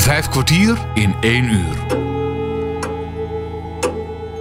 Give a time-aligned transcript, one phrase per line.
[0.00, 1.76] Vijf kwartier in één uur.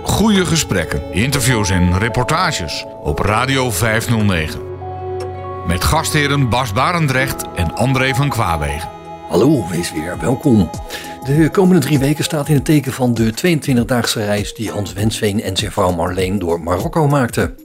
[0.04, 4.60] Goede gesprekken, interviews en reportages op Radio 509.
[5.68, 8.90] Met gastheren Bas Barendrecht en André van Kwaabegen.
[9.30, 10.70] Hallo, wees weer welkom.
[11.26, 15.42] De komende drie weken staat in het teken van de 22-daagse reis die Hans Wensveen
[15.42, 17.56] en zijn vrouw Marleen door Marokko maakten.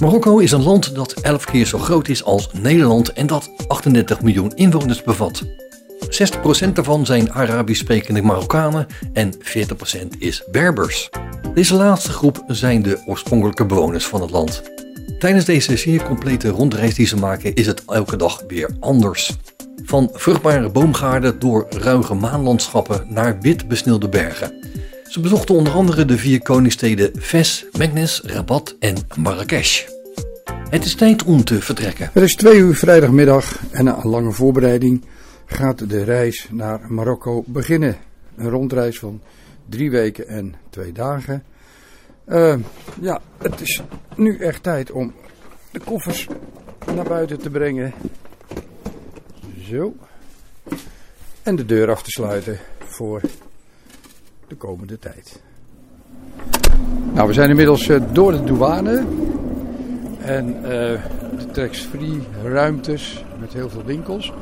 [0.00, 4.20] Marokko is een land dat 11 keer zo groot is als Nederland en dat 38
[4.22, 5.42] miljoen inwoners bevat.
[6.14, 9.38] 60% daarvan zijn Arabisch sprekende Marokkanen en 40%
[10.18, 11.10] is Berbers.
[11.54, 14.62] Deze laatste groep zijn de oorspronkelijke bewoners van het land.
[15.18, 19.36] Tijdens deze zeer complete rondreis die ze maken is het elke dag weer anders.
[19.84, 24.52] Van vruchtbare boomgaarden door ruige maanlandschappen naar wit besneeuwde bergen.
[25.08, 29.82] Ze bezochten onder andere de vier koningssteden Fes, Meknes, Rabat en Marrakesh.
[30.70, 32.10] Het is tijd om te vertrekken.
[32.12, 35.04] Het is twee uur vrijdagmiddag en na een lange voorbereiding
[35.54, 37.96] gaat de reis naar Marokko beginnen.
[38.36, 39.20] Een rondreis van
[39.68, 41.42] drie weken en twee dagen.
[42.28, 42.56] Uh,
[43.00, 43.82] ja, het is
[44.16, 45.12] nu echt tijd om
[45.70, 46.28] de koffers
[46.94, 47.92] naar buiten te brengen.
[49.60, 49.94] Zo.
[51.42, 53.20] En de deur af te sluiten voor
[54.48, 55.42] de komende tijd.
[57.12, 59.06] Nou, we zijn inmiddels uh, door de douane.
[60.18, 60.62] En uh,
[61.38, 64.32] de tax-free ruimtes met heel veel winkels.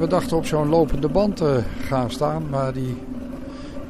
[0.00, 2.96] We dachten op zo'n lopende band te gaan staan, maar die,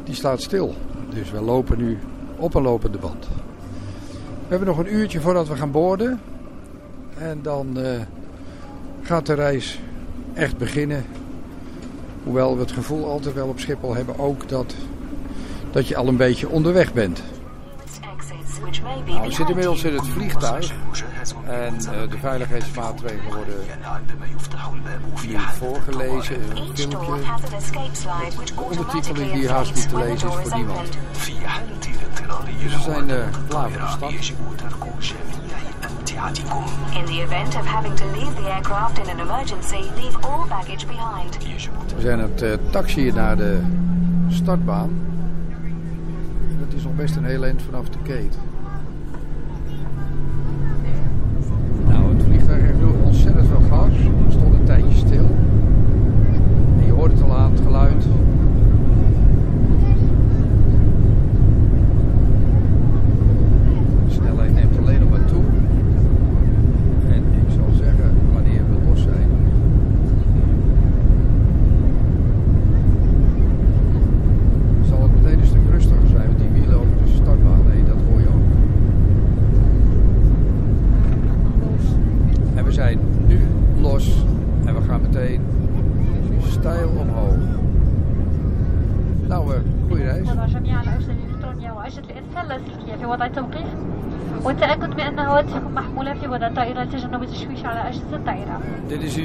[0.04, 0.74] die staat stil.
[1.14, 1.98] Dus we lopen nu
[2.36, 3.28] op een lopende band.
[4.10, 6.20] We hebben nog een uurtje voordat we gaan boorden.
[7.18, 7.90] En dan uh,
[9.02, 9.80] gaat de reis
[10.34, 11.04] echt beginnen.
[12.24, 14.74] Hoewel we het gevoel altijd wel op Schiphol hebben ook dat,
[15.70, 17.22] dat je al een beetje onderweg bent.
[19.06, 20.72] Nou, we zitten inmiddels in het vliegtuig
[21.44, 23.54] en uh, de veiligheidsmaatregelen worden
[25.26, 27.20] nu voorgelezen in een filmpje.
[28.54, 30.98] De ondertiteling die haast niet te lezen is voor niemand.
[32.62, 33.16] Dus we zijn uh,
[33.48, 34.12] klaar voor de stad.
[36.94, 40.86] In the event of having to leave the aircraft in an emergency, leave all baggage
[40.86, 41.38] behind.
[41.94, 43.60] We zijn het uh, taxi naar de
[44.28, 44.90] startbaan.
[46.58, 48.49] Dat is nog best een heel eind vanaf de gate.
[58.06, 58.39] Aan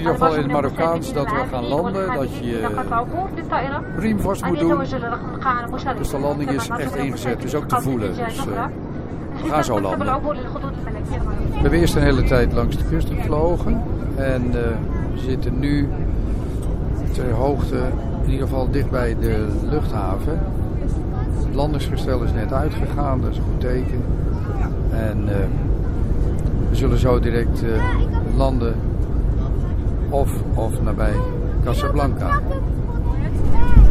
[0.05, 2.67] ieder geval in het Marokkaans dat we gaan landen, dat je
[3.97, 4.77] riem vast moet doen.
[5.97, 8.15] Dus de landing is echt ingezet, dus ook te voelen.
[8.15, 8.65] Dus uh,
[9.43, 10.21] we gaan zo landen.
[11.53, 13.81] We hebben eerst een hele tijd langs de kust gevlogen
[14.15, 14.53] en uh,
[15.13, 15.89] we zitten nu
[17.13, 17.77] ter hoogte,
[18.23, 20.39] in ieder geval dicht bij de luchthaven.
[21.45, 24.03] Het landingsgestel is net uitgegaan, dat is een goed teken.
[24.91, 25.35] En uh,
[26.69, 27.83] we zullen zo direct uh,
[28.35, 28.75] landen
[30.09, 31.15] of, of nabij
[31.63, 32.41] Casablanca.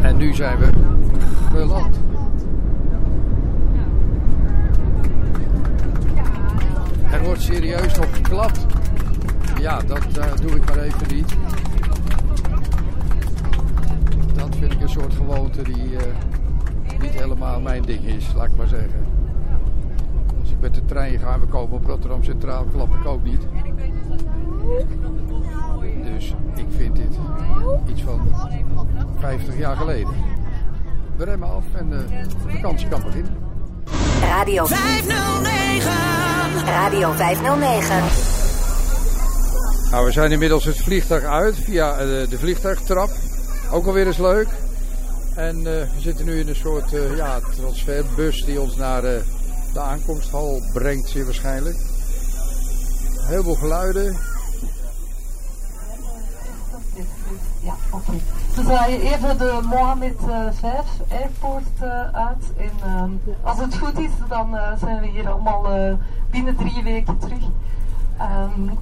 [0.01, 0.69] En nu zijn we
[1.51, 1.99] geland.
[7.11, 8.65] Er wordt serieus nog geklapt.
[9.59, 11.35] Ja, dat uh, doe ik maar even niet.
[14.35, 15.97] Dat vind ik een soort gewoonte die
[17.01, 19.05] niet helemaal mijn ding is, laat ik maar zeggen.
[20.41, 23.23] Als ik met de trein ga en we komen op Rotterdam Centraal, klap ik ook
[23.23, 23.47] niet.
[27.89, 28.35] Iets van
[29.19, 30.13] 50 jaar geleden.
[31.17, 32.05] We remmen af en de
[32.47, 33.37] vakantie kan beginnen.
[34.21, 35.91] Radio 509.
[36.65, 38.03] Radio 509.
[39.91, 43.09] Nou, we zijn inmiddels het vliegtuig uit via de vliegtuigtrap.
[43.71, 44.47] Ook alweer eens leuk.
[45.35, 49.19] En uh, we zitten nu in een soort uh, ja, transferbus die ons naar uh,
[49.73, 51.77] de aankomsthal brengt, zeer waarschijnlijk.
[53.27, 54.17] Heel veel geluiden.
[57.61, 58.19] Ja, oké.
[58.59, 58.99] Okay.
[58.99, 60.15] Even de Mohammed
[60.51, 60.63] V
[61.11, 62.53] Airport uit.
[62.57, 65.67] En als het goed is, dan zijn we hier allemaal
[66.29, 67.43] binnen drie weken terug.
[68.21, 68.77] Um,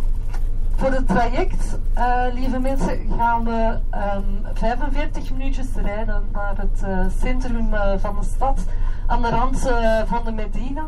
[0.75, 6.81] voor het traject, uh, lieve mensen, gaan we um, ehm, 45 minuutjes rijden naar het
[6.86, 8.65] uh, centrum uh, van de stad,
[9.07, 9.60] aan de rand
[10.06, 10.83] van de Medina.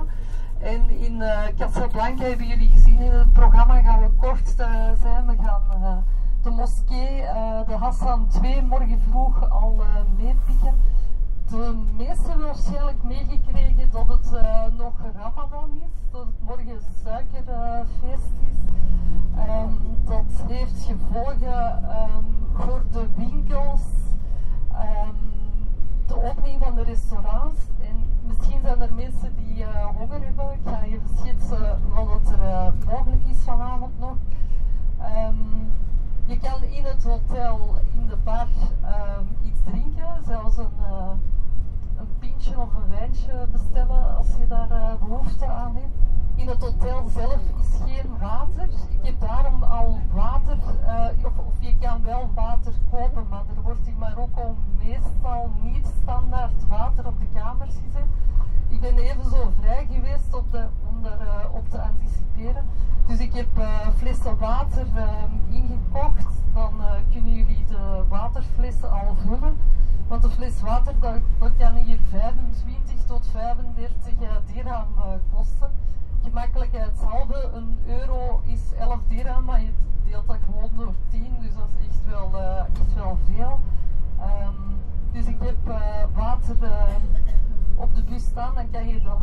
[0.60, 1.24] En in
[1.58, 4.54] Casablanca hebben jullie gezien in het programma gaan we kort
[5.02, 5.26] zijn.
[5.26, 6.04] We gaan
[6.46, 7.22] de moskee,
[7.68, 9.84] de Hassan 2, morgen vroeg al
[10.18, 10.74] meepikken
[11.50, 18.58] de meesten waarschijnlijk meegekregen dat het uh, nog Ramadan is, dat het morgen suikerfeest is.
[19.50, 23.82] Um, dat heeft gevolgen um, voor de winkels,
[24.72, 25.16] um,
[26.08, 27.60] de opening van de restaurants.
[27.80, 27.96] En
[28.28, 29.66] misschien zijn er mensen die
[29.98, 30.52] honger hebben.
[30.52, 34.16] Ik ga even schetsen wat er mogelijk is vanavond nog.
[36.26, 38.48] Je kan in het hotel, in de bar,
[39.44, 40.70] iets drinken, zelfs een
[41.98, 45.96] een pintje of een wijntje bestellen als je daar uh, behoefte aan hebt.
[46.36, 48.64] In het hotel zelf is geen water.
[48.90, 53.62] Ik heb daarom al water, uh, of, of, je kan wel water kopen, maar er
[53.62, 58.10] wordt in Marokko meestal niet standaard water op de kamers gezet.
[58.70, 62.66] Ik ben even zo vrij geweest op de, om daarop uh, te anticiperen.
[63.08, 63.48] Dus ik heb
[63.98, 64.88] flessen water
[65.50, 66.28] ingekocht.
[66.54, 66.74] Dan
[67.12, 69.58] kunnen jullie de waterflessen al vullen.
[70.08, 74.14] Want een fles water, dat, kan hier 25 tot 35
[74.54, 75.04] dirham uh,
[75.34, 75.70] kosten.
[76.24, 79.70] Gemakkelijkheidshalve, een euro is 11 dirham, maar je
[80.10, 83.60] deelt dat gewoon door 10, dus dat is echt wel, uh, echt wel veel.
[84.20, 84.76] Um,
[85.12, 86.56] dus ik heb uh, water
[87.76, 89.22] op de bus staan, dan kan je dat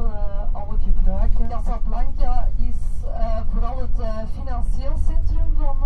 [0.53, 1.49] al gebruiken.
[1.49, 2.77] Casablanca is
[3.53, 5.77] vooral het financieel centrum van,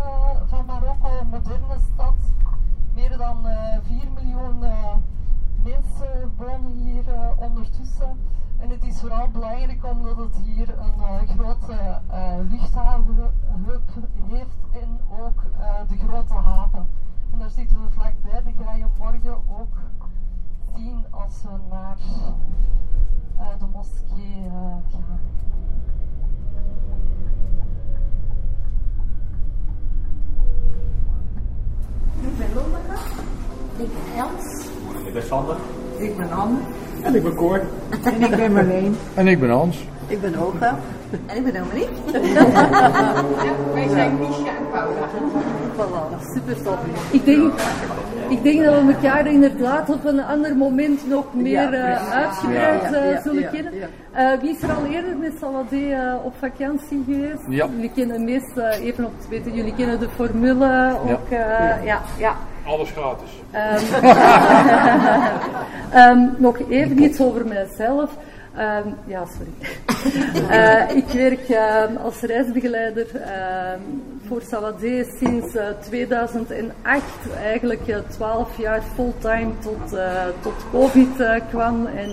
[0.47, 2.14] van Marokko, een moderne stad
[2.97, 4.58] meer dan uh, eh, 4 miljoen
[5.64, 7.05] mensen wonen hier
[7.37, 8.19] ondertussen.
[8.58, 12.00] En het is vooral belangrijk omdat het hier een grote
[12.50, 13.32] luchthaven
[14.29, 15.43] heeft en ook
[15.88, 16.88] de grote haven.
[17.32, 19.76] En daar zitten we vlakbij, dat ga je morgen ook
[20.76, 21.96] zien als we naar
[23.58, 25.19] de moskee gaan.
[32.20, 32.94] Ik ben Lonneke.
[33.76, 34.67] Ik ben Els.
[35.06, 35.56] Ik ben Sander.
[35.99, 36.58] Ik ben Anne.
[37.02, 37.61] En ik ben Cor.
[38.02, 38.96] En ik ben Marleen.
[39.14, 39.84] En ik ben Hans.
[40.06, 40.79] Ik ben Olga.
[41.26, 41.94] En ik ben Dominique.
[43.75, 45.08] wij zijn Misha en Paula.
[45.76, 46.79] Voilà, super top.
[47.11, 47.52] Ik denk,
[48.28, 53.23] ik denk dat we elkaar inderdaad op een ander moment nog meer uh, uitgebreid uh,
[53.23, 53.73] zullen kennen.
[54.17, 57.43] Uh, wie is er al eerder met Saladé op vakantie geweest?
[57.49, 61.28] Jullie kennen meest, even op te weten, jullie kennen de formule ook.
[61.84, 62.02] ja.
[62.19, 62.37] Ja,
[62.67, 63.31] Alles gratis.
[65.94, 68.11] um, nog even iets over mijzelf.
[68.58, 69.53] Um, ja, sorry.
[70.50, 73.73] uh, ik werk uh, als reisbegeleider uh,
[74.29, 77.05] voor Saladé sinds 2008,
[77.43, 79.99] eigenlijk 12 jaar fulltime tot,
[80.43, 81.87] tot COVID kwam.
[81.87, 82.11] En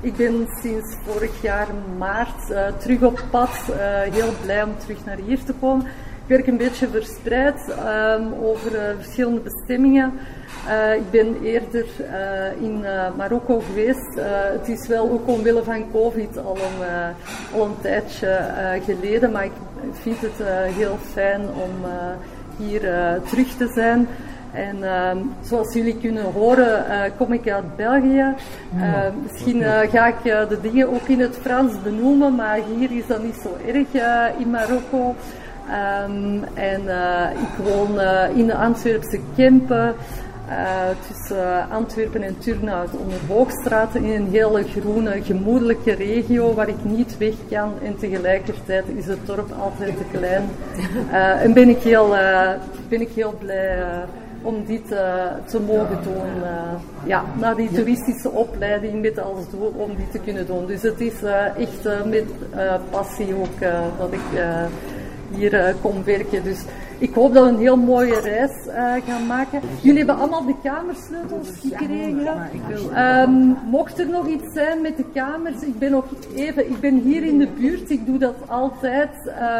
[0.00, 1.68] ik ben sinds vorig jaar
[1.98, 3.72] maart terug op pad,
[4.10, 5.86] heel blij om terug naar hier te komen.
[6.22, 7.74] Ik werk een beetje verspreid
[8.42, 10.12] over verschillende bestemmingen.
[10.68, 14.20] Uh, ik ben eerder uh, in uh, Marokko geweest.
[14.58, 16.86] het is wel ook omwille van COVID al een,
[17.54, 18.38] al een tijdje
[18.84, 19.52] geleden, maar ik
[19.92, 21.90] vind het heel fijn om
[22.56, 22.80] hier
[23.28, 24.08] terug te zijn.
[24.52, 25.10] En uh,
[25.42, 26.84] zoals jullie kunnen horen,
[27.16, 28.34] kom ik uit België.
[28.76, 28.82] Uh,
[29.22, 33.40] misschien ga ik de dingen ook in het Frans benoemen, maar hier is dat niet
[33.42, 33.86] zo erg
[34.38, 35.14] in Marokko.
[36.06, 36.80] Um, en
[37.32, 38.00] ik woon
[38.34, 39.94] in de Antwerpse Kempen.
[40.50, 40.56] Uh,
[41.08, 47.18] tussen Antwerpen en Turnhout onder Hoogstraat in een hele groene, gemoedelijke regio waar ik niet
[47.18, 50.42] weg kan en tegelijkertijd is het dorp altijd te klein.
[51.10, 52.08] Uh, en ben ik heel,
[52.88, 53.84] ben ik heel blij
[54.42, 54.86] om dit
[55.46, 56.42] te mogen doen.
[57.04, 60.66] ja, na die toeristische opleiding met als doel om dit te kunnen doen.
[60.66, 61.22] Dus het is
[61.56, 62.26] echt met
[62.90, 63.60] passie ook
[63.98, 64.42] dat ik
[65.36, 66.44] hier kom werken.
[66.44, 66.64] Dus
[67.00, 69.60] ik hoop dat we een heel mooie reis uh, gaan maken.
[69.80, 72.50] Jullie hebben allemaal de kamersleutels gekregen.
[72.96, 76.04] Um, mocht er nog iets zijn met de kamers, ik ben nog
[76.34, 79.10] even, ik ben hier in de buurt, ik doe dat altijd.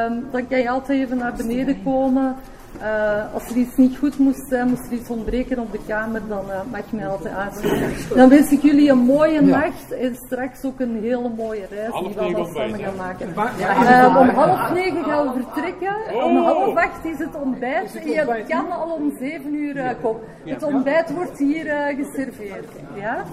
[0.08, 2.36] Um, dan kan je altijd even naar beneden komen.
[2.82, 6.20] Uh, als er iets niet goed moest zijn, moest er iets ontbreken op de kamer,
[6.28, 8.16] dan uh, mag je mij altijd aanspreken.
[8.16, 9.40] Dan wens ik jullie een mooie ja.
[9.40, 13.28] nacht en straks ook een hele mooie reis half die we dan samen gaan maken.
[13.28, 16.24] Uh, om half negen gaan we vertrekken, oh.
[16.24, 20.22] om half acht is het ontbijt en je kan al om zeven uur komen.
[20.44, 22.66] Het ontbijt wordt hier geserveerd.
[22.94, 23.24] Ja?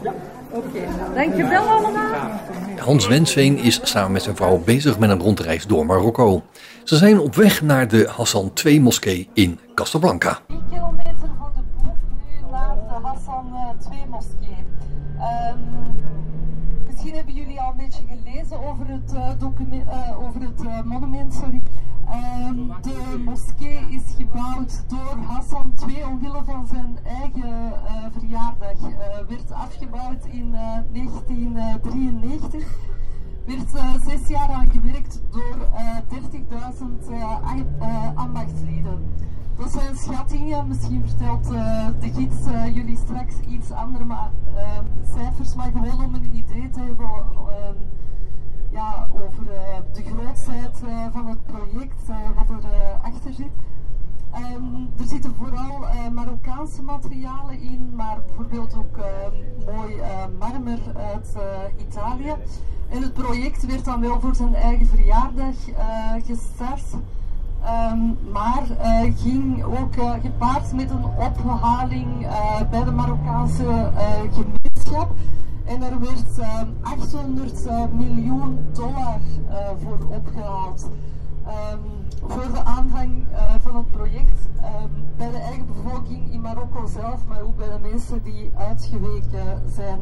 [0.50, 1.26] Oké, okay.
[1.26, 2.14] dankjewel allemaal.
[2.80, 6.42] Hans Wensveen is samen met zijn vrouw bezig met een rondreis door Marokko.
[6.88, 10.40] Ze zijn op weg naar de Hassan II moskee in Casablanca.
[10.48, 11.94] 3 kilometer voor de boeg nu
[12.52, 13.54] naar de Hassan
[13.92, 14.66] II moskee.
[15.52, 15.60] Um,
[16.88, 21.34] misschien hebben jullie al een beetje gelezen over het, uh, document, uh, over het monument.
[21.34, 21.62] Sorry.
[22.50, 27.74] Um, de moskee is gebouwd door Hassan II omwille van zijn eigen
[28.18, 28.78] verjaardag.
[29.28, 32.66] werd afgebouwd in 1993
[33.48, 35.98] werd uh, zes jaar aan gewerkt door uh,
[37.06, 39.14] 30.000 uh, ambachtslieden.
[39.58, 41.48] Dat zijn schattingen, misschien vertelt
[42.00, 42.36] de gids
[42.74, 44.32] jullie straks iets andere maar,
[45.16, 47.10] cijfers, maar gewoon om een idee te hebben
[48.70, 49.44] ja, over
[49.94, 50.78] de grootheid
[51.12, 52.02] van het project,
[52.36, 52.70] wat er
[53.02, 53.52] achter zit.
[54.56, 59.06] Um, er zitten vooral Marokkaanse materialen in, maar bijvoorbeeld ook uh,
[59.76, 59.96] mooi
[60.40, 61.36] marmer uit
[61.78, 62.36] Italië.
[62.90, 65.56] En het project werd dan wel voor zijn eigen verjaardag
[66.26, 66.84] gestart.
[67.92, 68.64] Um, maar
[69.16, 72.28] ging ook gepaard met een ophaling
[72.70, 73.92] bij de Marokkaanse
[74.32, 75.16] gemeenschap.
[75.66, 76.40] En er werd
[76.82, 79.20] 800 miljoen dollar
[79.84, 80.90] voor opgehaald.
[81.48, 81.80] Um,
[82.30, 83.24] voor de aanvang
[83.62, 87.90] van het project um, bij de eigen bevolking in Marokko zelf, maar ook bij de
[87.92, 90.00] mensen die uitgeweken zijn.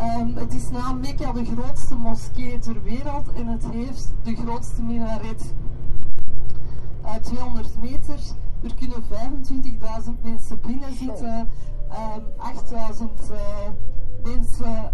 [0.00, 4.82] Um, het is na Mekka de grootste moskee ter wereld en het heeft de grootste
[4.82, 5.54] minaret.
[7.04, 8.18] Uh, 200 meter,
[8.62, 11.48] er kunnen 25.000 mensen binnen zitten,
[11.88, 13.38] 8.000 uh,
[14.22, 14.92] mensen,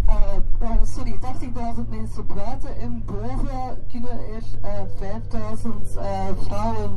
[0.62, 1.18] uh, sorry,
[1.76, 5.18] 80.000 mensen buiten en boven kunnen er uh,
[5.62, 6.90] 5.000 uh, vrouwen.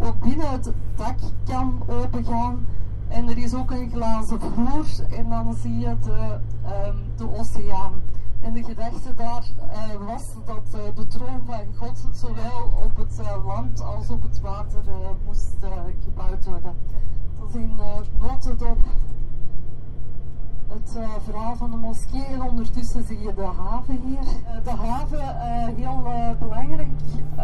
[0.00, 2.66] ook binnen het dak kan opengaan
[3.08, 6.40] en er is ook een glazen vloer en dan zie je de,
[6.86, 7.92] um, de oceaan.
[8.40, 9.44] En de gedachte daar
[10.06, 14.82] was dat de troon van God zowel op het land als op het water
[15.24, 15.56] moest
[16.04, 16.74] gebouwd worden.
[17.38, 17.76] Dat is in
[18.20, 18.78] notendop
[20.68, 24.24] het verhaal van de moskee en ondertussen zie je de haven hier.
[24.64, 25.36] De haven,
[25.76, 26.02] heel
[26.38, 26.88] belangrijk
[27.36, 27.42] voor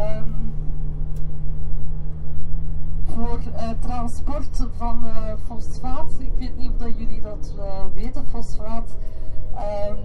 [3.81, 5.07] transport van
[5.45, 6.13] fosfaat.
[6.19, 7.55] Ik weet niet of dat jullie dat
[7.95, 8.27] weten.
[8.27, 8.97] Fosfaat
[9.89, 9.99] um,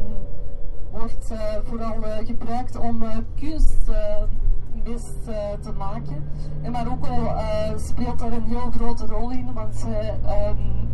[0.91, 3.03] wordt vooral gebruikt om
[3.35, 5.23] kunstmest
[5.61, 6.23] te maken.
[6.61, 7.35] En Marokko
[7.75, 10.85] speelt daar een heel grote rol in, want zij um,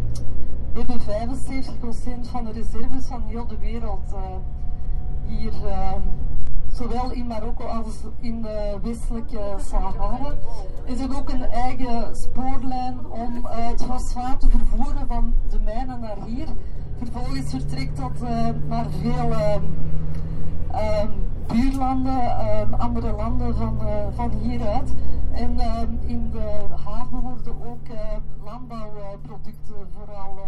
[0.73, 4.19] hebben 75% van de reserves van heel de wereld uh,
[5.25, 5.91] hier, uh,
[6.71, 10.35] zowel in Marokko als in de westelijke Sahara.
[10.85, 15.99] Er is ook een eigen spoorlijn om uh, het fosfaat te vervoeren van de mijnen
[15.99, 16.47] naar hier.
[16.97, 18.11] Vervolgens vertrekt dat
[18.67, 19.63] naar veel um,
[21.47, 23.79] buurlanden, andere landen van,
[24.15, 24.93] van hieruit.
[25.31, 25.59] En
[26.05, 27.97] in de haven worden ook uh,
[28.43, 30.43] landbouwproducten vooral uh,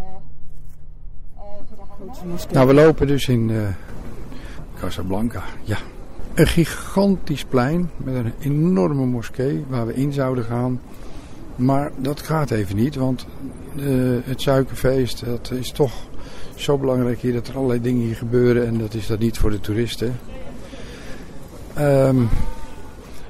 [1.66, 3.74] voor Nou, we lopen dus in
[4.74, 5.42] Casablanca.
[5.62, 5.78] Ja,
[6.34, 10.80] een gigantisch plein met een enorme moskee waar we in zouden gaan.
[11.56, 13.26] Maar dat gaat even niet, want
[14.24, 15.92] het suikerfeest dat is toch
[16.54, 19.50] zo belangrijk hier dat er allerlei dingen hier gebeuren en dat is dat niet voor
[19.50, 20.16] de toeristen.
[21.78, 22.28] Um,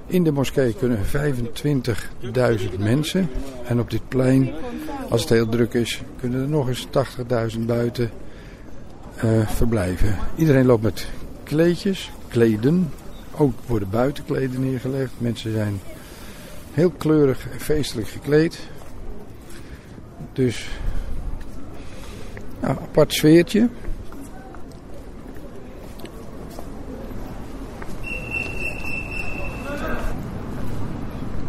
[0.06, 3.28] in de moskee kunnen 25.000 mensen.
[3.64, 4.52] En op dit plein,
[5.08, 6.86] als het heel druk is, kunnen er nog eens
[7.56, 8.10] 80.000 buiten
[9.24, 10.18] uh, verblijven.
[10.36, 11.08] Iedereen loopt met
[11.42, 12.90] kleedjes, kleden.
[13.36, 15.12] Ook worden buitenkleden neergelegd.
[15.18, 15.80] Mensen zijn
[16.72, 18.58] heel kleurig en feestelijk gekleed.
[20.32, 20.68] Dus
[22.60, 23.68] nou, apart sfeertje.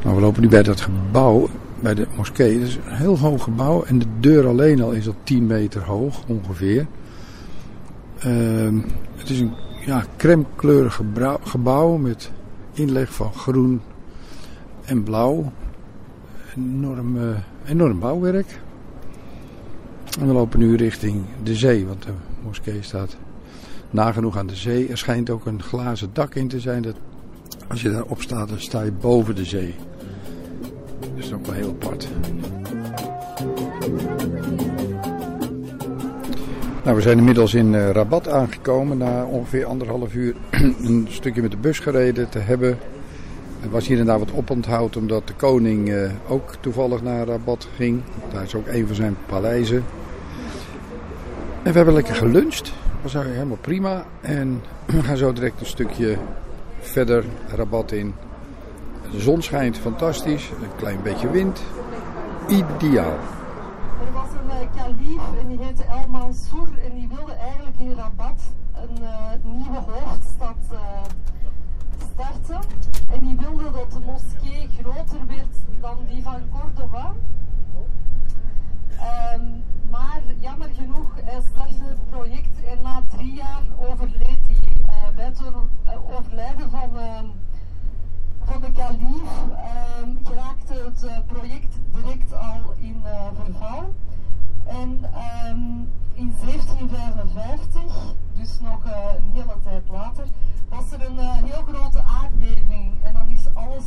[0.03, 1.49] Nou, we lopen nu bij dat gebouw,
[1.79, 2.59] bij de moskee.
[2.59, 5.81] Het is een heel hoog gebouw en de deur alleen al is al 10 meter
[5.81, 6.85] hoog ongeveer.
[8.25, 8.81] Uh,
[9.15, 11.01] het is een ja, crèmekleurig
[11.43, 12.31] gebouw met
[12.73, 13.81] inleg van groen
[14.85, 15.51] en blauw.
[16.55, 18.59] Enorm, uh, enorm bouwwerk.
[20.19, 22.11] En we lopen nu richting de zee, want de
[22.43, 23.17] moskee staat
[23.89, 24.87] nagenoeg aan de zee.
[24.87, 26.81] Er schijnt ook een glazen dak in te zijn.
[26.81, 26.95] Dat
[27.67, 29.75] als je daarop staat, dan sta je boven de zee.
[30.99, 32.07] Dat is ook wel heel apart.
[36.85, 38.97] Nou, we zijn inmiddels in uh, Rabat aangekomen.
[38.97, 40.35] Na ongeveer anderhalf uur
[40.83, 42.77] een stukje met de bus gereden te hebben.
[43.63, 47.67] Er was hier en daar wat oponthoud omdat de koning uh, ook toevallig naar Rabat
[47.75, 48.01] ging.
[48.33, 49.83] Daar is ook een van zijn paleizen.
[51.63, 52.63] En we hebben lekker geluncht.
[52.63, 54.05] Dat was helemaal prima.
[54.21, 56.17] En we gaan zo direct een stukje
[56.79, 57.23] verder
[57.55, 58.13] Rabat in.
[59.11, 60.49] De zon schijnt fantastisch.
[60.61, 61.61] Een klein beetje wind.
[62.47, 63.34] Ideaal.
[64.75, 68.41] Kalief en die heette El Mansour en die wilde eigenlijk in Rabat
[68.73, 70.79] een uh, nieuwe hoofdstad uh,
[71.97, 72.59] starten.
[73.07, 77.13] En die wilde dat de moskee groter werd dan die van Córdoba.
[79.35, 85.13] Um, maar jammer genoeg hij startte het project en na drie jaar overleed hij.
[85.15, 85.41] Bij het
[86.17, 87.19] overlijden van, uh,
[88.43, 89.57] van de kalief uh,
[90.23, 93.03] geraakte het project direct al in
[93.33, 93.93] verval.
[94.65, 94.89] En
[95.49, 100.25] um, in 1755, dus nog een hele tijd later,
[100.69, 102.93] was er een heel grote aardbeving.
[103.03, 103.85] En dan is alles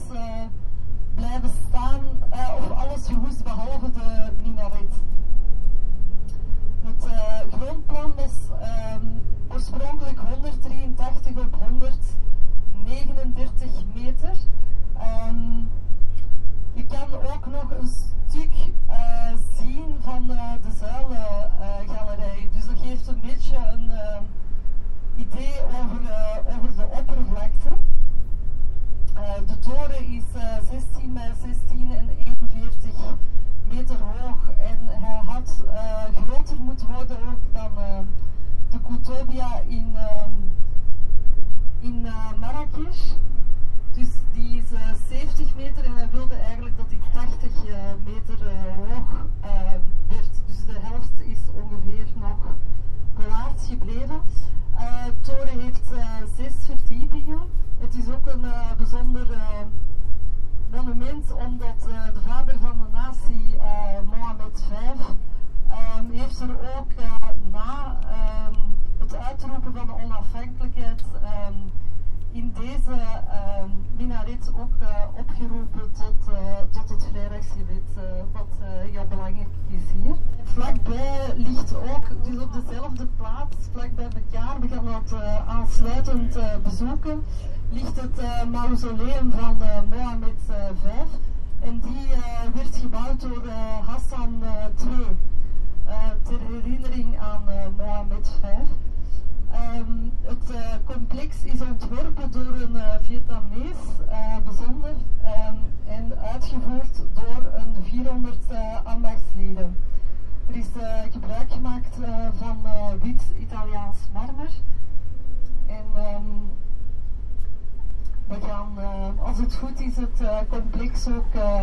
[119.59, 121.62] goed is, het uh, complex ook uh,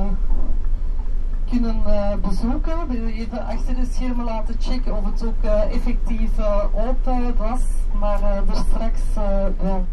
[1.49, 1.81] kunnen
[2.21, 2.87] bezoeken.
[2.87, 6.29] We even achter de schermen laten checken of het ook effectief
[6.73, 7.61] open was,
[7.99, 9.01] maar er straks
[9.61, 9.85] wel.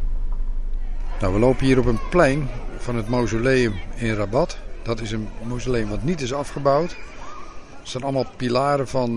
[1.21, 4.59] Nou, we lopen hier op een plein van het mausoleum in Rabat.
[4.83, 6.97] Dat is een mausoleum wat niet is afgebouwd.
[7.79, 9.17] Het zijn allemaal pilaren van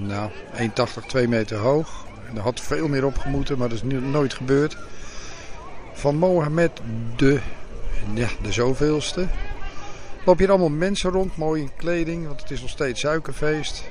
[0.00, 2.06] nou, 1,80, 2 meter hoog.
[2.34, 4.76] Er had veel meer opgemoeten, maar dat is nooit gebeurd
[5.92, 6.80] van Mohammed
[7.16, 7.40] de,
[8.14, 9.26] ja, de zoveelste.
[10.24, 13.84] Loop hier allemaal mensen rond, mooi in kleding, want het is nog steeds suikerfeest.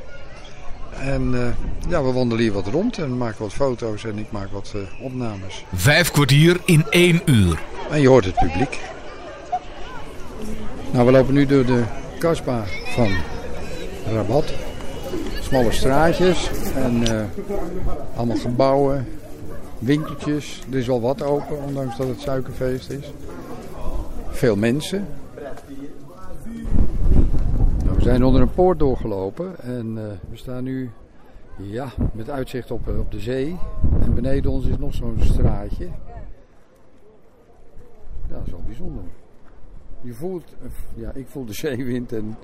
[0.99, 1.47] En uh,
[1.89, 4.82] ja, we wandelen hier wat rond en maken wat foto's en ik maak wat uh,
[5.02, 5.65] opnames.
[5.73, 7.62] Vijf kwartier in één uur.
[7.91, 8.80] En je hoort het publiek.
[10.91, 11.84] Nou, we lopen nu door de
[12.19, 13.12] kasbah van
[14.13, 14.54] Rabat.
[15.41, 17.21] Smalle straatjes en uh,
[18.15, 19.08] allemaal gebouwen,
[19.80, 20.62] winkeltjes.
[20.71, 23.12] Er is wel wat open, ondanks dat het suikerfeest is.
[24.33, 25.07] Veel mensen.
[27.83, 30.91] Nou, we zijn onder een poort doorgelopen en uh, we staan nu
[31.57, 33.57] ja, met uitzicht op, op de zee.
[34.01, 35.85] En beneden ons is nog zo'n straatje.
[38.27, 39.03] Ja, dat is wel bijzonder.
[40.01, 40.55] Je voelt,
[40.95, 42.37] ja, ik voel de zeewind en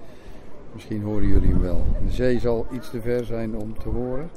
[0.73, 1.83] misschien horen jullie hem wel.
[2.05, 4.29] De zee zal iets te ver zijn om te horen.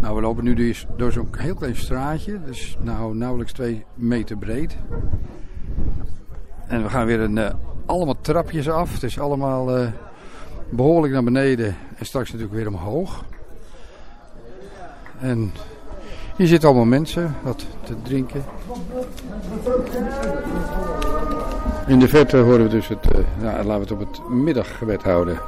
[0.00, 2.40] Nou, we lopen nu dus door zo'n heel klein straatje.
[2.44, 4.76] Dus nou nauwelijks twee meter breed.
[6.68, 7.48] En we gaan weer een, uh,
[7.86, 8.92] allemaal trapjes af.
[8.92, 9.86] Het is allemaal uh,
[10.68, 11.76] behoorlijk naar beneden.
[11.96, 13.24] En straks natuurlijk weer omhoog.
[15.20, 15.52] En
[16.36, 18.44] hier zitten allemaal mensen wat te drinken.
[21.86, 25.02] In de verte horen we dus het, uh, nou, laten we het op het middaggebed
[25.02, 25.40] houden.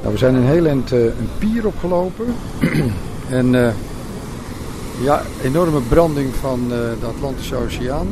[0.00, 2.26] Nou, we zijn een heel eind uh, een pier opgelopen.
[3.40, 3.72] en uh,
[5.02, 8.08] ja, enorme branding van de Atlantische Oceaan.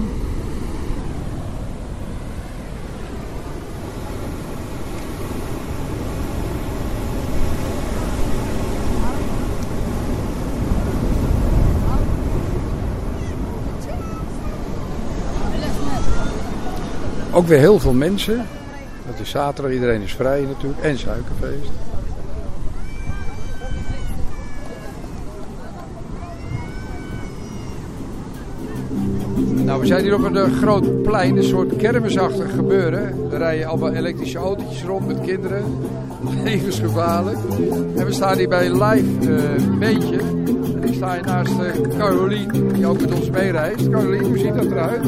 [17.38, 18.46] Ook weer heel veel mensen.
[19.06, 20.80] Het is zaterdag, iedereen is vrij natuurlijk.
[20.80, 21.70] En suikerfeest.
[29.64, 33.30] Nou, we zijn hier op een groot plein, een soort kermisachtig gebeuren.
[33.30, 35.64] Er rijden allemaal elektrische autootjes rond met kinderen.
[36.44, 37.38] Levensgevaarlijk.
[37.96, 40.18] En we staan hier bij Live uh, Beentje.
[40.98, 43.90] Sta hier naast uh, Carolien, die ook met ons meereist.
[43.90, 45.04] Carolien, hoe ziet dat eruit?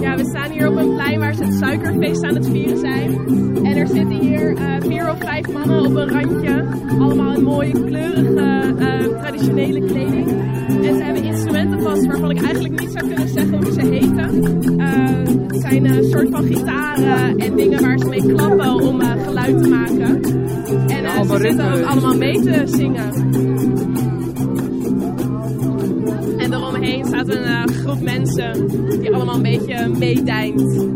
[0.00, 3.26] Ja, we staan hier op een plein waar ze het suikerfeest aan het vieren zijn.
[3.64, 6.66] En er zitten hier uh, vier of vijf mannen op een randje.
[6.98, 10.28] Allemaal in mooie, kleurige, uh, traditionele kleding.
[10.68, 14.34] En ze hebben instrumenten vast waarvan ik eigenlijk niet zou kunnen zeggen hoe ze heten.
[14.80, 19.62] Uh, het zijn een soort van gitaren en dingen waar ze mee klappen om geluid
[19.62, 20.20] te maken.
[20.88, 23.69] En ze zitten ook allemaal mee te zingen.
[27.28, 28.68] Een uh, groep mensen
[29.00, 30.88] die allemaal een beetje meedijnt.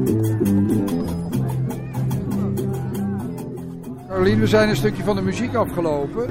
[4.08, 6.28] Carolien, we zijn een stukje van de muziek afgelopen.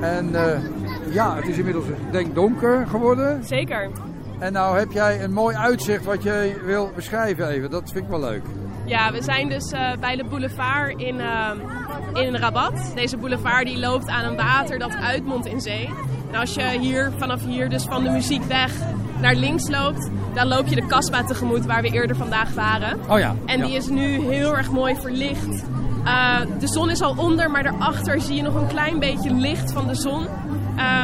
[0.00, 3.44] En uh, ja, het is inmiddels denk donker geworden.
[3.44, 3.90] Zeker.
[4.38, 7.70] En nou heb jij een mooi uitzicht wat je wil beschrijven even.
[7.70, 8.42] Dat vind ik wel leuk.
[8.84, 11.50] Ja, we zijn dus uh, bij de boulevard in, uh,
[12.12, 12.92] in Rabat.
[12.94, 15.88] Deze boulevard die loopt aan een water dat uitmondt in zee.
[16.32, 18.72] En als je hier vanaf hier dus van de muziekweg
[19.22, 22.98] naar links loopt, dan loop je de Kasbah tegemoet waar we eerder vandaag waren.
[23.08, 23.34] Oh ja.
[23.46, 23.66] En ja.
[23.66, 25.64] die is nu heel erg mooi verlicht.
[26.04, 29.72] Uh, de zon is al onder, maar daarachter zie je nog een klein beetje licht
[29.72, 30.26] van de zon.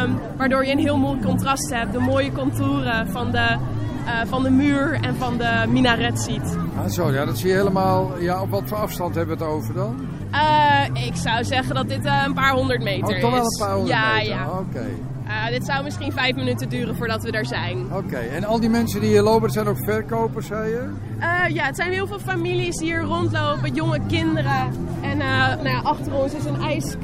[0.02, 1.92] Um, waardoor je een heel mooi contrast hebt.
[1.92, 3.56] De mooie contouren van de,
[4.04, 6.56] uh, van de muur en van de minaret ziet.
[6.76, 8.18] Ah, zo, ja, dat zie je helemaal.
[8.18, 10.06] Ja, op wat voor afstand hebben we het over dan?
[10.32, 13.74] Uh, ik zou zeggen dat dit een paar honderd meter oh, toch wel een paar
[13.74, 14.28] honderd ja, meter?
[14.28, 14.58] Ja, Oké.
[14.68, 14.94] Okay.
[15.28, 17.84] Uh, dit zou misschien vijf minuten duren voordat we daar zijn.
[17.84, 18.28] Oké, okay.
[18.28, 20.90] en al die mensen die hier lopen, zijn ook verkopers, zei je?
[21.18, 24.72] Uh, ja, het zijn heel veel families die hier rondlopen, jonge kinderen.
[25.00, 26.94] En uh, nou ja, achter ons is een, ijs,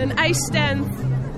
[0.00, 0.86] een ijsstand.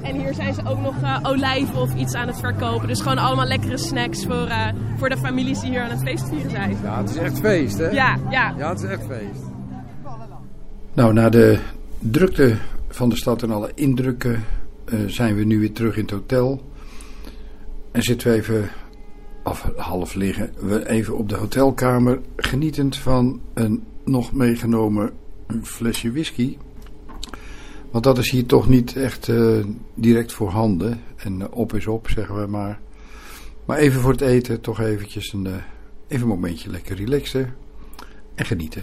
[0.03, 2.89] En hier zijn ze ook nog olijven of iets aan het verkopen.
[2.89, 4.49] Dus gewoon allemaal lekkere snacks voor,
[4.97, 6.77] voor de families die hier aan het feest vieren zijn.
[6.83, 7.89] Ja, het is echt feest, hè?
[7.89, 8.55] Ja, ja.
[8.57, 9.41] Ja, het is echt feest.
[10.93, 11.59] Nou, na de
[11.99, 12.57] drukte
[12.89, 14.45] van de stad en alle indrukken
[15.07, 16.63] zijn we nu weer terug in het hotel.
[17.91, 18.71] En zitten we even,
[19.45, 22.21] of half liggen, we even op de hotelkamer.
[22.37, 25.13] Genietend van een nog meegenomen
[25.63, 26.57] flesje whisky.
[27.91, 31.01] Want dat is hier toch niet echt uh, direct voorhanden.
[31.17, 32.81] En uh, op is op, zeggen we maar.
[33.65, 35.47] Maar even voor het eten, toch eventjes een,
[36.07, 37.55] even een momentje lekker relaxen.
[38.35, 38.83] En genieten.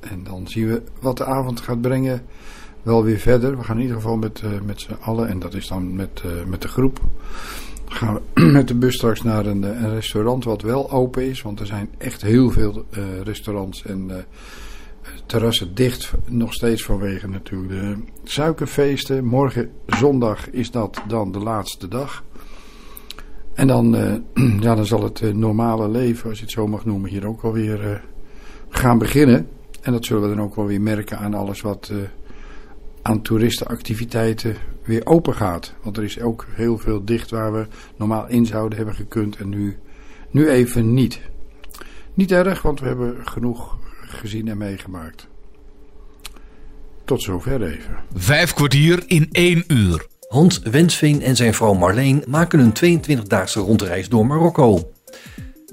[0.00, 2.22] En dan zien we wat de avond gaat brengen
[2.84, 3.56] wel weer verder.
[3.56, 6.22] We gaan in ieder geval met, uh, met z'n allen, en dat is dan met,
[6.26, 7.00] uh, met de groep,
[7.88, 11.42] gaan we met de bus straks naar een, een, restaurant wat wel open is.
[11.42, 12.84] Want er zijn echt heel veel
[13.22, 14.26] restaurants en
[15.26, 19.24] terrassen dicht, nog steeds vanwege natuurlijk de suikerfeesten.
[19.24, 22.24] Morgen zondag is dat dan de laatste dag.
[23.54, 23.96] En dan,
[24.60, 28.04] ja, dan zal het normale leven, als je het zo mag noemen, hier ook alweer
[28.68, 29.48] gaan beginnen.
[29.80, 31.92] En dat zullen we dan ook wel weer merken aan alles wat
[33.04, 35.74] aan toeristenactiviteiten weer open gaat.
[35.82, 39.48] Want er is ook heel veel dicht waar we normaal in zouden hebben gekund en
[39.48, 39.78] nu,
[40.30, 41.20] nu even niet.
[42.14, 45.26] Niet erg, want we hebben genoeg gezien en meegemaakt.
[47.04, 47.96] Tot zover even.
[48.14, 50.06] Vijf kwartier in één uur.
[50.28, 54.92] Hans Wensveen en zijn vrouw Marleen maken een 22-daagse rondreis door Marokko.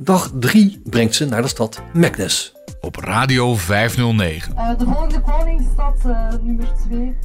[0.01, 2.53] Dag 3 brengt ze naar de stad Meknes.
[2.83, 4.53] Op Radio 509.
[4.53, 7.17] Uh, de volgende koningsstad, uh, nummer 2.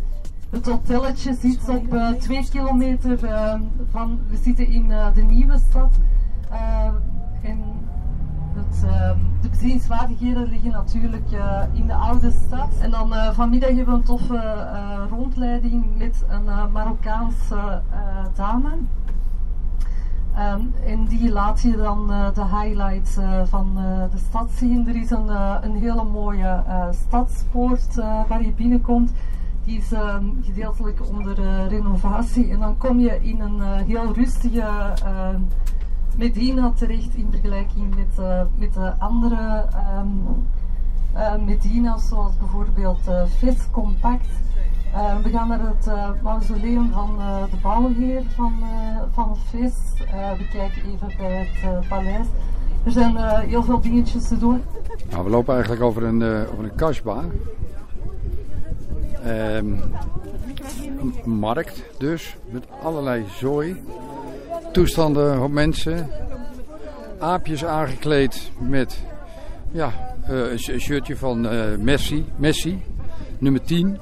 [0.50, 3.18] Het hotelletje zit op 2 uh, kilometer
[3.90, 4.20] van.
[4.28, 5.94] We zitten in de nieuwe stad.
[7.42, 7.64] en
[8.54, 8.80] het,
[9.42, 11.30] de bezienswaardigheden liggen natuurlijk
[11.72, 12.72] in de oude stad.
[12.80, 14.68] En dan vanmiddag hebben we een toffe
[15.10, 17.82] rondleiding met een Marokkaanse
[18.34, 18.78] dame.
[20.36, 24.88] En die laat je dan uh, de highlights uh, van uh, de stad zien.
[24.88, 25.28] Er is een,
[25.64, 27.94] een hele mooie stadspoort
[28.28, 29.12] waar je binnenkomt.
[29.64, 31.34] Die is um, gedeeltelijk onder
[31.68, 32.50] renovatie.
[32.50, 34.94] En dan kom je in een heel rustige
[36.16, 39.66] Medina terecht in vergelijking met, met de andere
[41.44, 43.68] Medina's, zoals bijvoorbeeld uh, Vis
[44.96, 45.22] Compact.
[45.22, 47.18] we gaan naar het mausoleum van
[47.50, 48.52] de bouwheer van,
[49.12, 49.74] van Vis.
[50.38, 52.26] we kijken even bij het paleis.
[52.84, 53.16] Er zijn
[53.48, 54.62] heel veel dingetjes te doen.
[55.10, 57.24] Nou, we lopen eigenlijk over een, over een kasbah.
[59.26, 59.80] Um,
[61.24, 63.82] een markt dus, met allerlei zooi.
[64.72, 66.10] Toestanden op mensen.
[67.18, 69.02] Aapjes aangekleed met
[69.70, 69.92] ja,
[70.26, 71.40] een shirtje van
[71.84, 72.82] Messi, Messi,
[73.38, 73.98] nummer 10.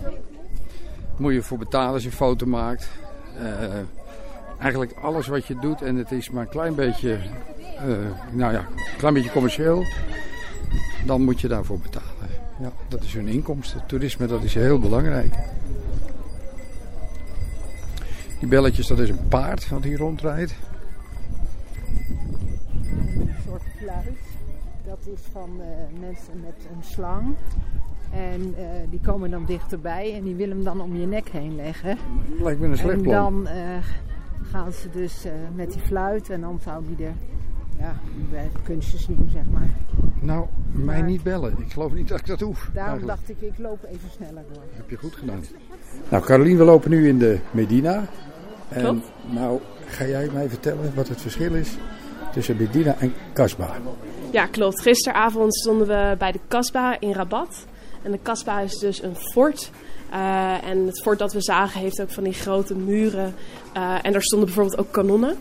[1.17, 2.89] Moet je voor betalen als je foto maakt.
[3.39, 3.43] Uh,
[4.59, 7.19] eigenlijk alles wat je doet en het is maar een klein beetje,
[8.31, 9.85] nou ja, een klein beetje commercieel.
[11.07, 12.13] Dan moet je daarvoor betalen.
[12.61, 13.87] Ja, dat is hun inkomsten.
[13.87, 15.35] Toerisme, dat is heel belangrijk.
[18.39, 20.55] Die belletjes, dat is een paard wat hier rondrijdt.
[22.83, 24.19] Een soort fluit.
[24.87, 27.35] Dat is van uh, mensen met een slang.
[28.15, 31.57] En uh, die komen dan dichterbij en die willen hem dan om je nek heen
[31.57, 31.99] leggen.
[32.41, 33.47] Lijkt me een slecht plan.
[33.47, 33.77] En dan uh,
[34.43, 37.15] gaan ze dus met die fluit en dan zou die er
[37.79, 37.97] ja,
[38.31, 39.69] bij kunstjes zien, zeg maar.
[40.21, 41.55] Nou, mij niet bellen.
[41.59, 42.71] Ik geloof niet dat ik dat hoef.
[42.73, 43.27] Daarom eigenlijk.
[43.27, 44.63] dacht ik, ik loop even sneller door.
[44.73, 45.45] Heb je goed gedaan.
[46.09, 48.05] Nou, Caroline, we lopen nu in de Medina.
[48.69, 49.13] En Klopt.
[49.31, 51.77] nou, ga jij mij vertellen wat het verschil is
[52.33, 53.75] tussen Medina en Kasbah?
[54.31, 54.81] Ja, klopt.
[54.81, 57.67] Gisteravond stonden we bij de Kasbah in Rabat.
[58.05, 59.71] En de Kasbah is dus een fort.
[60.13, 63.35] Uh, en het fort dat we zagen heeft ook van die grote muren.
[63.77, 65.37] Uh, en daar stonden bijvoorbeeld ook kanonnen.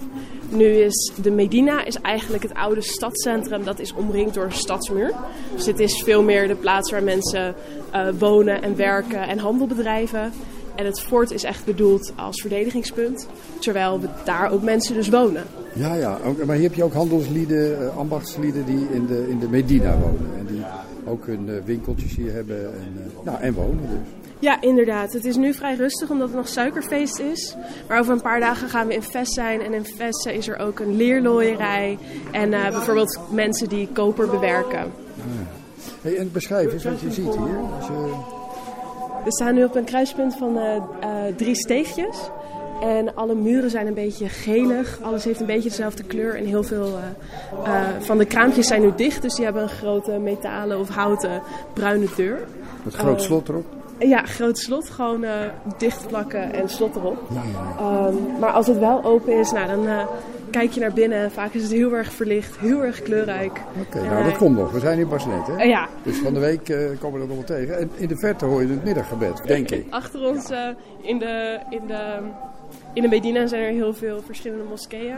[0.49, 3.63] Nu is de Medina is eigenlijk het oude stadscentrum.
[3.63, 5.13] Dat is omringd door een stadsmuur.
[5.55, 7.55] Dus dit is veel meer de plaats waar mensen
[7.93, 10.33] uh, wonen en werken en handel bedrijven.
[10.75, 13.27] En het fort is echt bedoeld als verdedigingspunt.
[13.59, 15.43] Terwijl we daar ook mensen dus wonen.
[15.73, 16.17] Ja, ja.
[16.45, 20.31] Maar hier heb je ook handelslieden, ambachtslieden die in de, in de Medina wonen.
[20.37, 20.63] En die
[21.05, 24.23] ook hun winkeltjes hier hebben en, nou, en wonen dus.
[24.43, 25.13] Ja, inderdaad.
[25.13, 27.55] Het is nu vrij rustig omdat het nog suikerfeest is.
[27.87, 29.61] Maar over een paar dagen gaan we in Vest zijn.
[29.61, 31.97] En in Vest is er ook een leerlooierij.
[32.31, 34.79] En uh, bijvoorbeeld mensen die koper bewerken.
[34.79, 35.23] Ah.
[36.01, 37.59] Hey, en beschrijf eens wat je ziet hier.
[39.23, 42.17] We staan nu op een kruispunt van uh, uh, drie steegjes.
[42.81, 44.99] En alle muren zijn een beetje gelig.
[45.01, 46.35] Alles heeft een beetje dezelfde kleur.
[46.35, 49.21] En heel veel uh, van de kraampjes zijn nu dicht.
[49.21, 51.41] Dus die hebben een grote metalen of houten
[51.73, 52.39] bruine deur.
[52.83, 53.65] Met groot slot erop?
[53.99, 54.89] Ja, groot slot.
[54.89, 55.31] Gewoon uh,
[55.77, 57.17] dichtplakken en slot erop.
[57.29, 57.41] Ja,
[57.79, 58.07] ja.
[58.07, 60.05] Um, maar als het wel open is, nou, dan uh,
[60.51, 61.31] kijk je naar binnen.
[61.31, 63.61] Vaak is het heel erg verlicht, heel erg kleurrijk.
[63.79, 64.71] Oké, okay, nou dat komt nog.
[64.71, 65.55] We zijn hier pas net, hè?
[65.55, 65.87] Uh, ja.
[66.03, 66.65] Dus van de week
[66.99, 67.79] komen we dat nog wel tegen.
[67.79, 69.85] En in de verte hoor je het middaggebed, denk ik.
[69.89, 70.49] Achter ons
[71.01, 71.59] in de...
[71.69, 72.17] In de
[72.93, 75.15] in de Medina zijn er heel veel verschillende moskeeën.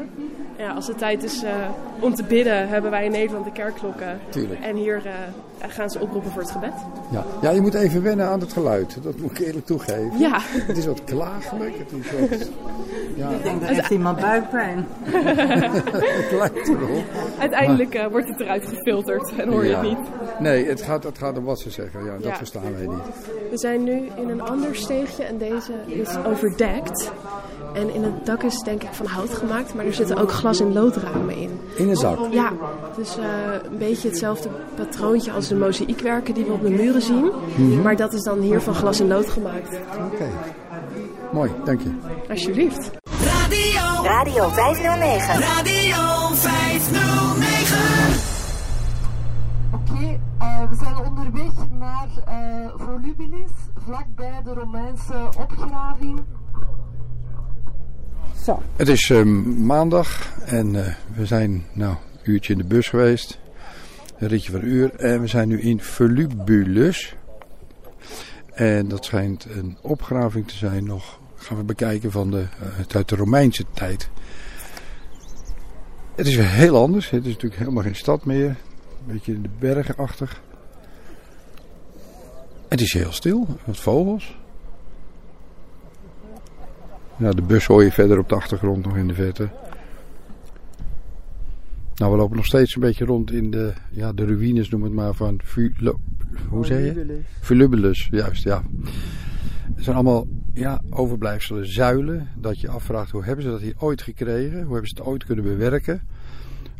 [0.57, 1.43] Ja, als het tijd is
[1.99, 4.19] om te bidden, hebben wij in Nederland de kerkklokken.
[4.29, 4.59] Tuurlijk.
[4.59, 5.01] En hier
[5.69, 6.73] gaan ze oproepen voor het gebed.
[7.09, 7.23] Ja.
[7.41, 8.97] ja, je moet even wennen aan het geluid.
[9.03, 10.19] Dat moet ik eerlijk toegeven.
[10.19, 10.39] Ja.
[10.41, 11.77] Het is wat klagelijk.
[11.77, 12.49] Het is wat...
[13.15, 13.29] Ja.
[13.29, 14.87] Ik denk dat heeft iemand buikpijn.
[15.03, 17.03] het lijkt erop.
[17.39, 18.05] Uiteindelijk maar...
[18.05, 19.97] uh, wordt het eruit gefilterd en hoor je het niet.
[20.39, 22.05] Nee, het gaat, het gaat om wat ze zeggen.
[22.05, 22.35] Ja, dat ja.
[22.35, 23.15] verstaan wij niet.
[23.49, 27.11] We zijn nu in een ander steegje en deze is overdekt.
[27.73, 30.59] En in het dak is denk ik van hout gemaakt, maar er zitten ook glas-
[30.59, 31.59] en loodramen in.
[31.75, 32.19] In een zak?
[32.31, 32.51] Ja,
[32.95, 33.25] dus uh,
[33.71, 37.23] een beetje hetzelfde patroontje als de mozaïekwerken die we op de muren zien.
[37.23, 37.81] Mm -hmm.
[37.81, 39.79] Maar dat is dan hier van glas en lood gemaakt.
[39.93, 40.31] Oké, okay.
[41.31, 41.89] mooi, dank je.
[42.29, 42.91] Alsjeblieft.
[43.23, 45.39] Radio, Radio 509.
[45.39, 47.77] Radio 509.
[49.73, 53.51] Oké, okay, uh, we zijn onderweg naar uh, Volubilis,
[53.85, 56.23] vlakbij de Romeinse opgraving.
[58.43, 58.61] Zo.
[58.75, 59.23] Het is uh,
[59.57, 63.39] maandag en uh, we zijn nou een uurtje in de bus geweest.
[64.17, 64.95] Een ritje van een uur.
[64.95, 67.15] En we zijn nu in Volubulus.
[68.53, 71.19] En dat schijnt een opgraving te zijn nog.
[71.35, 74.09] Gaan we bekijken van de, uh, uit de Romeinse tijd.
[76.15, 77.09] Het is weer heel anders.
[77.09, 78.47] Het is natuurlijk helemaal geen stad meer.
[78.47, 80.41] Een beetje in de bergenachtig.
[82.67, 83.47] Het is heel stil.
[83.63, 84.37] Wat vogels.
[87.17, 89.49] Ja, de bus hoor je verder op de achtergrond nog in de verte.
[91.95, 94.93] Nou, we lopen nog steeds een beetje rond in de, ja, de ruïnes, noem het
[94.93, 95.39] maar, van
[96.49, 97.19] hoe zeg je?
[97.39, 98.63] Volubulus, juist, ja.
[99.75, 104.01] Het zijn allemaal ja, overblijfselen, zuilen, dat je afvraagt hoe hebben ze dat hier ooit
[104.01, 104.63] gekregen?
[104.63, 106.01] Hoe hebben ze het ooit kunnen bewerken?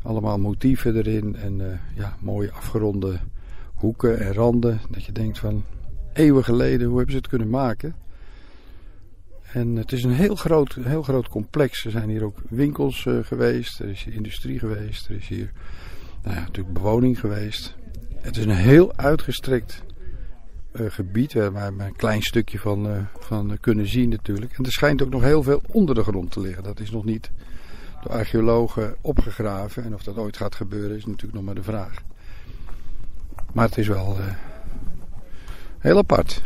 [0.02, 3.20] Allemaal motieven erin en uh, ja, mooie afgeronde
[3.74, 4.80] hoeken en randen.
[4.90, 5.64] Dat je denkt van,
[6.14, 7.96] eeuwen geleden, hoe hebben ze het kunnen maken?
[9.56, 11.86] En het is een heel groot, heel groot complex.
[11.86, 15.52] Er zijn hier ook winkels uh, geweest, er is hier industrie geweest, er is hier
[16.24, 17.76] nou ja, natuurlijk bewoning geweest.
[18.16, 19.84] Het is een heel uitgestrekt
[20.74, 24.58] uh, gebied waar we een klein stukje van, van kunnen zien natuurlijk.
[24.58, 26.64] En er schijnt ook nog heel veel onder de grond te liggen.
[26.64, 27.32] Dat is nog niet
[28.04, 29.84] door archeologen opgegraven.
[29.84, 32.02] En of dat ooit gaat gebeuren is natuurlijk nog maar de vraag.
[33.54, 34.18] Maar het is wel
[35.80, 36.42] heel apart.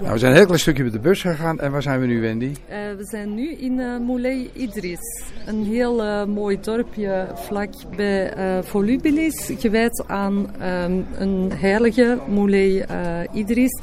[0.00, 1.60] Nou, we zijn een heel klein stukje met de bus gegaan.
[1.60, 2.44] En waar zijn we nu, Wendy?
[2.44, 5.22] Uh, we zijn nu in uh, Moulay Idris.
[5.46, 8.32] Een heel uh, mooi dorpje vlak bij
[8.62, 9.52] Volubilis.
[9.58, 12.86] Gewijd aan um, een heilige Moulay
[13.32, 13.80] Idris.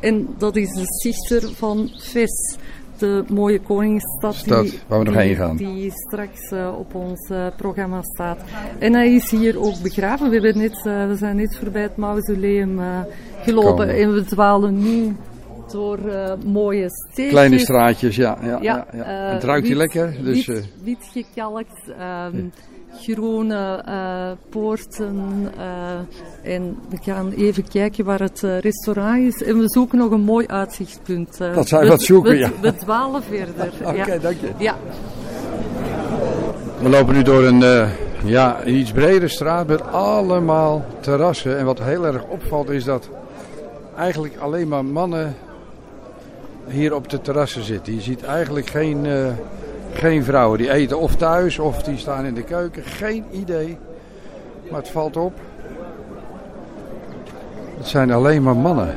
[0.00, 2.56] En dat is de stichter van Fes.
[2.98, 5.56] De mooie koningsstad Stad, die, waar we nog heen gaan.
[5.56, 8.38] die straks op ons programma staat.
[8.78, 10.28] En hij is hier ook begraven.
[10.28, 12.80] We, hebben net, we zijn net voorbij het mausoleum
[13.42, 13.88] gelopen.
[13.88, 15.16] En we dwalen nu
[15.72, 17.28] door uh, mooie steegjes.
[17.28, 18.38] Kleine straatjes, ja.
[18.42, 19.26] ja, ja, ja.
[19.26, 20.16] Uh, het ruikt hier lekker.
[20.22, 21.80] Dus, wit, wit gekalkt,
[22.32, 22.52] um,
[23.00, 25.50] groene uh, poorten.
[26.42, 29.42] en we gaan even kijken waar het restaurant is.
[29.42, 31.38] En we zoeken nog een mooi uitzichtpunt.
[31.38, 32.50] dat zijn we wat zoeken, we, ja.
[32.60, 33.72] We dwalen verder.
[33.86, 34.50] Oké, okay, dank je.
[34.58, 34.76] Ja.
[36.82, 37.88] We lopen nu door een
[38.24, 41.58] ja, iets bredere straat met allemaal terrassen.
[41.58, 43.08] En wat heel erg opvalt is dat
[43.96, 45.34] eigenlijk alleen maar mannen
[46.68, 47.94] hier op de terrassen zitten.
[47.94, 49.26] Je ziet eigenlijk geen, uh,
[49.92, 50.58] geen vrouwen.
[50.58, 52.82] Die eten of thuis of die staan in de keuken.
[52.82, 53.78] Geen idee.
[54.70, 55.32] Maar het valt op.
[57.76, 58.96] Het zijn alleen maar mannen.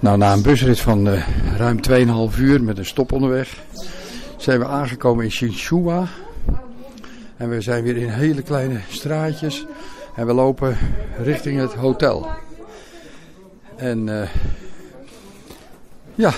[0.00, 1.78] Nou, na een busrit van uh, ruim
[2.30, 3.64] 2,5 uur met een stop onderweg
[4.36, 6.06] zijn we aangekomen in Shinshua.
[7.36, 9.66] En we zijn weer in hele kleine straatjes.
[10.14, 10.76] En we lopen
[11.22, 12.28] richting het hotel.
[13.76, 14.28] En uh,
[16.14, 16.30] ja,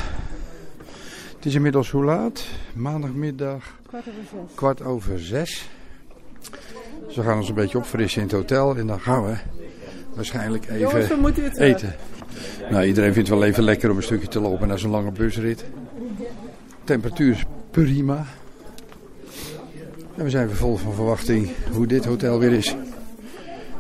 [1.37, 2.47] het is inmiddels hoe laat?
[2.75, 3.77] Maandagmiddag.
[3.87, 4.55] Kwart over zes.
[4.55, 5.69] Kwart over zes.
[7.07, 9.37] Dus we gaan ons een beetje opfrissen in het hotel en dan gaan we
[10.15, 11.95] waarschijnlijk even Jongens, we moeten weer eten.
[12.71, 15.11] Nou, iedereen vindt het wel even lekker om een stukje te lopen na zo'n lange
[15.11, 15.65] busrit.
[16.85, 18.27] Temperatuur is prima.
[20.17, 22.77] En we zijn weer vol van verwachting hoe dit hotel weer is.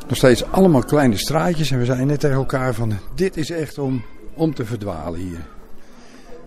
[0.08, 1.70] Nog steeds allemaal kleine straatjes.
[1.70, 4.02] En we zijn net tegen elkaar van, dit is echt om,
[4.34, 5.46] om te verdwalen hier.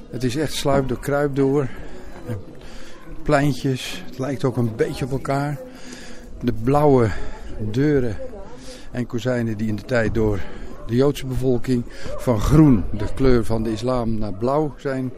[0.10, 1.67] Het is echt sluip door kruip door.
[3.24, 4.04] Pleintjes.
[4.06, 5.60] Het lijkt ook een beetje op elkaar.
[6.41, 7.10] De blauwe
[7.71, 8.17] deuren
[8.91, 10.39] en kozijnen die in de tijd door
[10.88, 11.84] de Joodse bevolking
[12.17, 15.12] van groen, de kleur van de islam, naar blauw zijn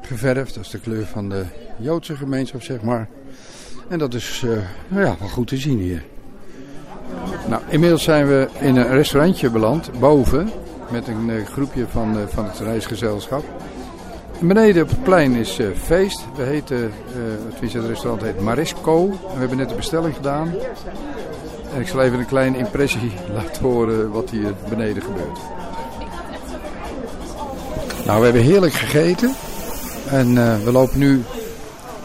[0.00, 0.54] geverfd.
[0.54, 1.44] Dat is de kleur van de
[1.78, 3.08] Joodse gemeenschap, zeg maar.
[3.88, 4.50] En dat is uh,
[4.88, 6.04] nou ja, wel goed te zien hier.
[7.48, 10.50] Nou, inmiddels zijn we in een restaurantje beland, boven,
[10.90, 13.44] met een uh, groepje van, uh, van het reisgezelschap.
[14.40, 16.24] En beneden op het plein is uh, feest.
[16.36, 16.92] We heten,
[17.60, 19.04] het, restaurant heet Marisco.
[19.04, 20.54] En we hebben net een bestelling gedaan.
[21.74, 25.38] En ik zal even een kleine impressie laten horen wat hier beneden gebeurt.
[28.06, 29.34] Nou, we hebben heerlijk gegeten.
[30.10, 31.22] En we lopen nu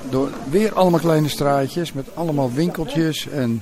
[0.09, 3.61] door weer allemaal kleine straatjes met allemaal winkeltjes en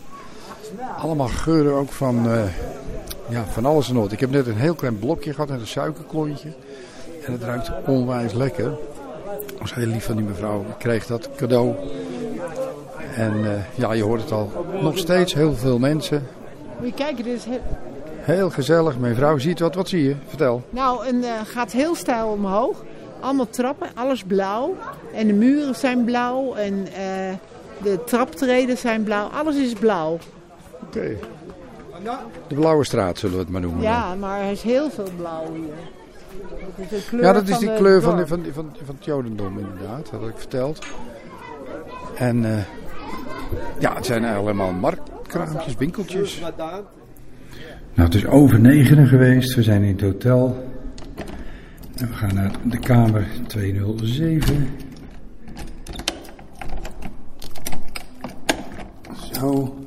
[0.98, 2.44] allemaal geuren ook van, uh,
[3.30, 4.12] ja, van alles en wat.
[4.12, 6.50] Ik heb net een heel klein blokje gehad en een suikerklontje.
[7.26, 8.70] En het ruikt onwijs lekker.
[9.30, 10.62] Dat was heel lief van die mevrouw.
[10.62, 11.76] Ik kreeg dat cadeau.
[13.16, 14.66] En uh, ja, je hoort het al.
[14.82, 16.28] Nog steeds heel veel mensen.
[16.78, 17.62] Moet je kijken, dit is heel...
[18.20, 18.98] Heel gezellig.
[18.98, 19.76] Mijn vrouw ziet wat.
[19.76, 20.16] Wat zie je?
[20.28, 20.64] Vertel.
[20.70, 22.84] Nou, het uh, gaat heel stijl omhoog.
[23.20, 24.76] Allemaal trappen, alles blauw.
[25.14, 26.54] En de muren zijn blauw.
[26.56, 26.88] En uh,
[27.84, 29.28] de traptreden zijn blauw.
[29.28, 30.18] Alles is blauw.
[30.90, 30.98] Oké.
[30.98, 31.18] Okay.
[32.48, 33.82] De Blauwe Straat zullen we het maar noemen.
[33.82, 34.20] Ja, dan.
[34.20, 35.74] maar er is heel veel blauw hier.
[36.76, 40.10] Dat is ja, dat is die kleur van, de, van, van, van het Jodendom inderdaad.
[40.12, 40.86] Dat had ik verteld.
[42.16, 42.58] En uh,
[43.80, 46.40] ja, het zijn allemaal marktkraampjes, winkeltjes.
[47.94, 49.56] Nou, het is over negenen geweest.
[49.56, 50.68] We zijn in het hotel.
[51.96, 54.70] En we gaan naar de kamer 207.
[59.32, 59.79] Zo.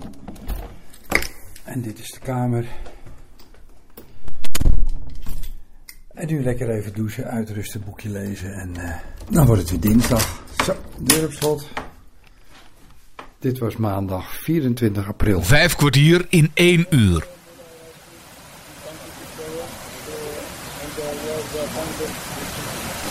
[1.72, 2.66] En dit is de kamer.
[6.14, 8.94] En nu lekker even douchen, uitrusten, boekje lezen en uh,
[9.30, 10.42] dan wordt het weer dinsdag.
[10.64, 11.68] Zo, deur op slot.
[13.38, 15.42] Dit was maandag 24 april.
[15.42, 17.26] Vijf kwartier in één uur.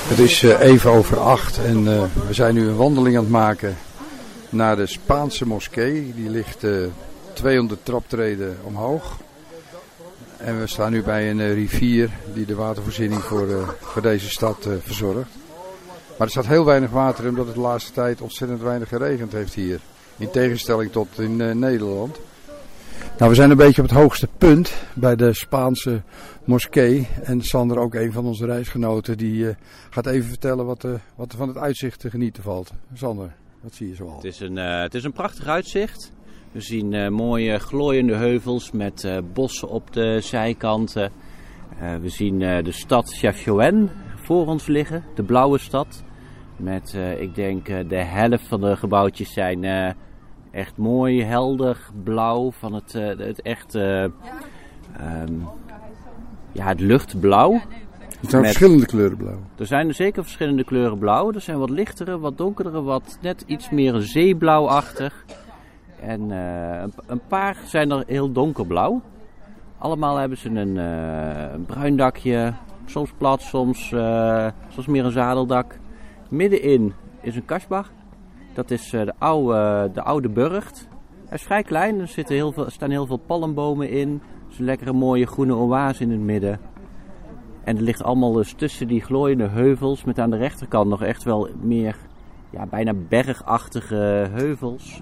[0.07, 3.31] Het is uh, even over acht en uh, we zijn nu een wandeling aan het
[3.31, 3.77] maken
[4.49, 6.13] naar de Spaanse moskee.
[6.15, 6.63] Die ligt
[7.33, 9.17] 200 traptreden omhoog.
[10.43, 14.29] En we staan nu bij een eh, rivier die de watervoorziening voor, eh, voor deze
[14.29, 15.29] stad eh, verzorgt.
[16.17, 19.53] Maar er staat heel weinig water omdat het de laatste tijd ontzettend weinig geregend heeft
[19.53, 19.79] hier.
[20.17, 22.19] In tegenstelling tot in Nederland.
[23.17, 26.01] Nou, we zijn een beetje op het hoogste punt bij de Spaanse
[26.43, 27.07] moskee.
[27.23, 29.55] En Sander, ook een van onze reisgenoten, die
[29.89, 32.71] gaat even vertellen wat, wat er van het uitzicht te genieten valt.
[32.93, 34.15] Sander, wat zie je zoal?
[34.15, 36.11] Het is een, het is een prachtig uitzicht.
[36.51, 41.11] We zien eh, mooie glooiende heuvels met eh, bossen op de zijkanten.
[41.79, 46.03] Eh, we zien de stad Chafioen voor ons liggen, de blauwe stad.
[46.55, 49.63] Met, ik denk, de helft van de gebouwtjes zijn
[50.51, 52.51] echt mooi, helder, blauw.
[52.51, 55.33] Van het, het echt, eh, ehm,
[56.51, 57.53] ja, het luchtblauw.
[57.53, 59.39] Er zijn Met- verschillende kleuren blauw.
[59.57, 61.31] Er zijn er zeker verschillende kleuren blauw.
[61.33, 65.25] Er zijn wat lichtere, wat donkerdere, wat net iets meer zeeblauwachtig.
[66.01, 69.01] En eh, een, paar zijn er heel donkerblauw.
[69.77, 72.53] Allemaal hebben ze een, eh, bruin dakje,
[72.85, 75.79] soms plat, soms, eh, soms meer een zadeldak.
[76.29, 77.91] Middenin is een kasbach.
[78.53, 80.87] Dat is de, oude, de oude burcht.
[81.25, 84.21] Hij is vrij klein, er, zitten heel veel, er staan heel veel palmbomen in.
[84.45, 86.59] Er is een lekkere mooie groene oase in het midden.
[87.63, 91.23] En het ligt allemaal dus tussen die glooiende heuvels met aan de rechterkant nog echt
[91.23, 91.95] wel meer,
[92.49, 95.01] ja, bijna bergachtige heuvels.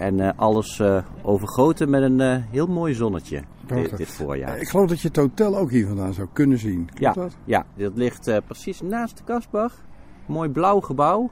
[0.00, 4.58] En eh, alles eh, overgoten met een eh, heel mooi zonnetje dit, dit voorjaar.
[4.58, 6.86] Ik geloof dat je het hotel ook hier vandaan zou kunnen zien.
[6.86, 7.36] Klopt Ja, dat?
[7.44, 9.84] ja, dit ligt precies naast de Kasbach.
[10.26, 11.30] Mooi blauw gebouw.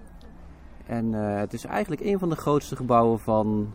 [0.86, 3.72] En het is eigenlijk een van de grootste gebouwen van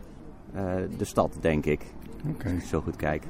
[0.98, 1.94] de stad, denk ik.
[2.28, 3.22] Ik zo goed kijk.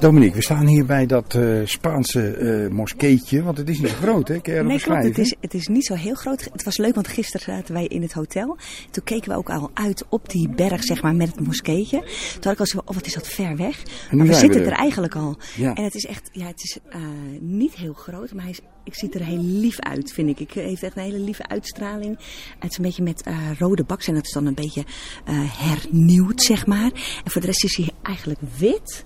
[0.00, 3.96] Dominique, we staan hier bij dat eh, Spaanse eh moskeetje, want het is niet zo
[3.96, 4.40] groot, hè?
[4.40, 5.02] Kun je dat Nee, klopt.
[5.02, 6.48] Het is, het is niet zo heel groot.
[6.52, 8.56] Het was leuk, want gisteren zaten wij in het hotel.
[8.90, 12.00] Toen keken we ook al uit op die berg, zeg maar, met het moskeetje.
[12.00, 13.82] Toen had ik al zo, oh, wat is dat ver weg.
[14.10, 14.72] Maar we zitten we er.
[14.72, 15.38] er eigenlijk al.
[15.56, 15.74] Ja.
[15.74, 17.00] En het is echt, ja, het is eh,
[17.40, 20.40] niet heel groot, maar hij is, ik ziet er heel lief uit, vind ik.
[20.40, 22.18] Ik hij heeft echt een hele lieve uitstraling.
[22.58, 24.84] Het is een beetje met eh, rode baks en dat is dan een beetje
[25.24, 26.90] eh, hernieuwd, zeg maar.
[27.24, 29.04] En voor de rest is hij eigenlijk wit.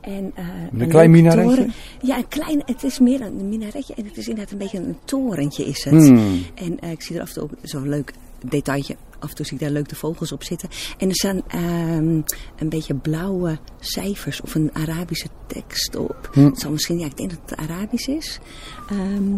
[0.00, 0.44] En, eh,
[0.78, 1.56] een klein minaretje?
[1.56, 1.72] toren.
[2.02, 4.96] Ja, een klein, het is meer een minaretje en het is inderdaad een beetje een
[5.04, 5.94] torentje is het.
[5.94, 6.42] Hmm.
[6.54, 8.12] En eh, ik zie er af en toe zo'n leuk
[8.44, 8.96] detailje.
[9.20, 10.68] Af en toe zie ik daar leuk de vogels op zitten.
[10.98, 12.20] En er staan ehm,
[12.56, 16.28] een beetje blauwe cijfers of een Arabische tekst op.
[16.32, 16.44] Hmm.
[16.44, 18.38] Het zal misschien, ja, ik denk dat het Arabisch is.
[18.90, 19.32] Ehm,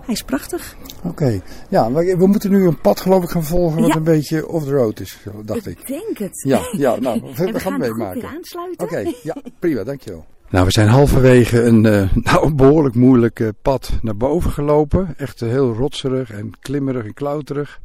[0.00, 0.76] hij is prachtig.
[1.04, 3.96] Oké, ja, we moeten nu een pad geloof ik gaan volgen wat Ja.
[3.96, 5.78] een beetje off the road is, zo dacht ik.
[5.80, 6.42] Ik denk het.
[6.46, 8.28] Ja, ja nou, we, we we gaan gaan het meemaken.
[8.28, 8.86] aansluiten.
[8.86, 10.24] Oké, ja, prima, dankjewel.
[10.50, 15.14] Nou, we zijn halverwege een, eh, nou, een behoorlijk moeilijk eh, pad naar boven gelopen.
[15.16, 17.80] Echt eh, heel rotserig en klimmerig en klauterig.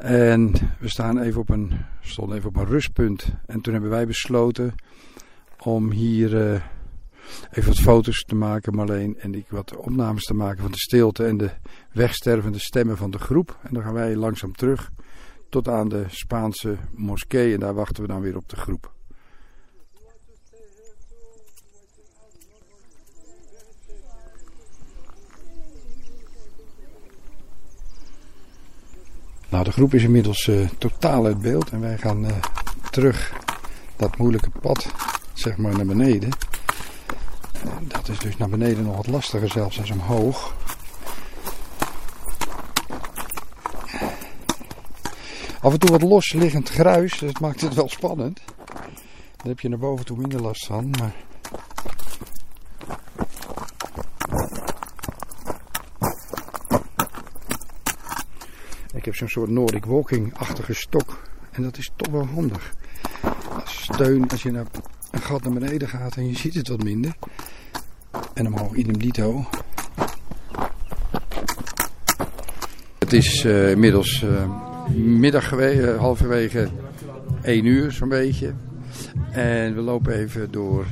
[0.00, 3.32] En we staan even op een, stonden even op een rustpunt.
[3.46, 4.74] En toen hebben wij besloten
[5.62, 6.62] om hier eh,
[7.50, 9.18] even wat foto's te maken, Marleen.
[9.18, 11.50] En ik wat opnames te maken van de stilte en de
[11.92, 13.58] wegstervende stemmen van de groep.
[13.62, 14.90] En dan gaan wij langzaam terug
[15.48, 17.54] tot aan de Spaanse moskee.
[17.54, 18.96] En daar wachten we dan weer op de groep.
[29.48, 32.36] Nou, de groep is inmiddels eh, totaal uit beeld en wij gaan eh,
[32.90, 33.32] terug
[33.96, 34.92] dat moeilijke pad,
[35.32, 36.30] zeg maar, naar beneden.
[37.52, 40.56] Eh, dat is dus naar beneden nog wat lastiger zelfs als omhoog.
[45.60, 48.40] Af en toe wat losliggend gruis, dat maakt het wel spannend.
[49.36, 51.14] Daar heb je naar boven toe minder last van, maar...
[59.08, 61.22] heb zo'n soort Nordic walking-achtige stok.
[61.50, 62.74] En dat is toch wel handig.
[63.60, 64.66] Als steun als je naar
[65.10, 67.14] een gat naar beneden gaat en je ziet het wat minder.
[68.34, 69.46] En omhoog idem dito.
[72.98, 74.50] Het is eh, inmiddels eh,
[74.94, 76.68] middag geweest, eh, halverwege
[77.42, 78.52] 1 uur zo'n beetje.
[79.30, 80.86] En we lopen even door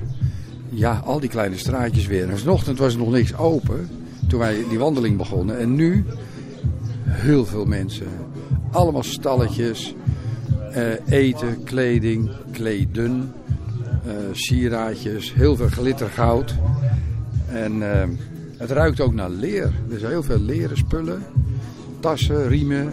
[0.70, 2.30] ja, al die kleine straatjes weer.
[2.30, 3.88] En vanochtend was er nog niks open
[4.28, 5.58] toen wij die wandeling begonnen.
[5.58, 6.04] En nu
[7.16, 8.06] heel veel mensen.
[8.70, 9.94] Allemaal stalletjes.
[10.72, 13.32] eh, eten, kleding, kleden,
[14.06, 16.54] eh, sieraadjes, heel veel glittergoud.
[17.46, 18.08] En eh,
[18.56, 19.72] het ruikt ook naar leer.
[19.90, 21.22] Er zijn heel veel leren spullen.
[22.00, 22.90] Tassen, riemen,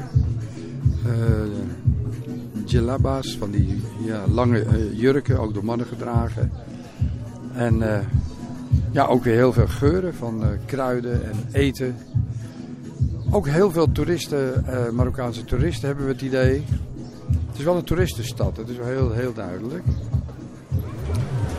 [2.66, 4.66] djellabas, van die ja, lange
[4.96, 6.52] jurken, ook door mannen gedragen.
[7.54, 7.82] En
[8.92, 11.96] ja, ook weer heel veel geuren van kruiden en eten.
[13.36, 16.66] Ook heel veel toeristen, eh, Marokkaanse toeristen hebben we het idee.
[17.48, 19.84] Het is wel een toeristenstad, dat is wel heel, heel duidelijk.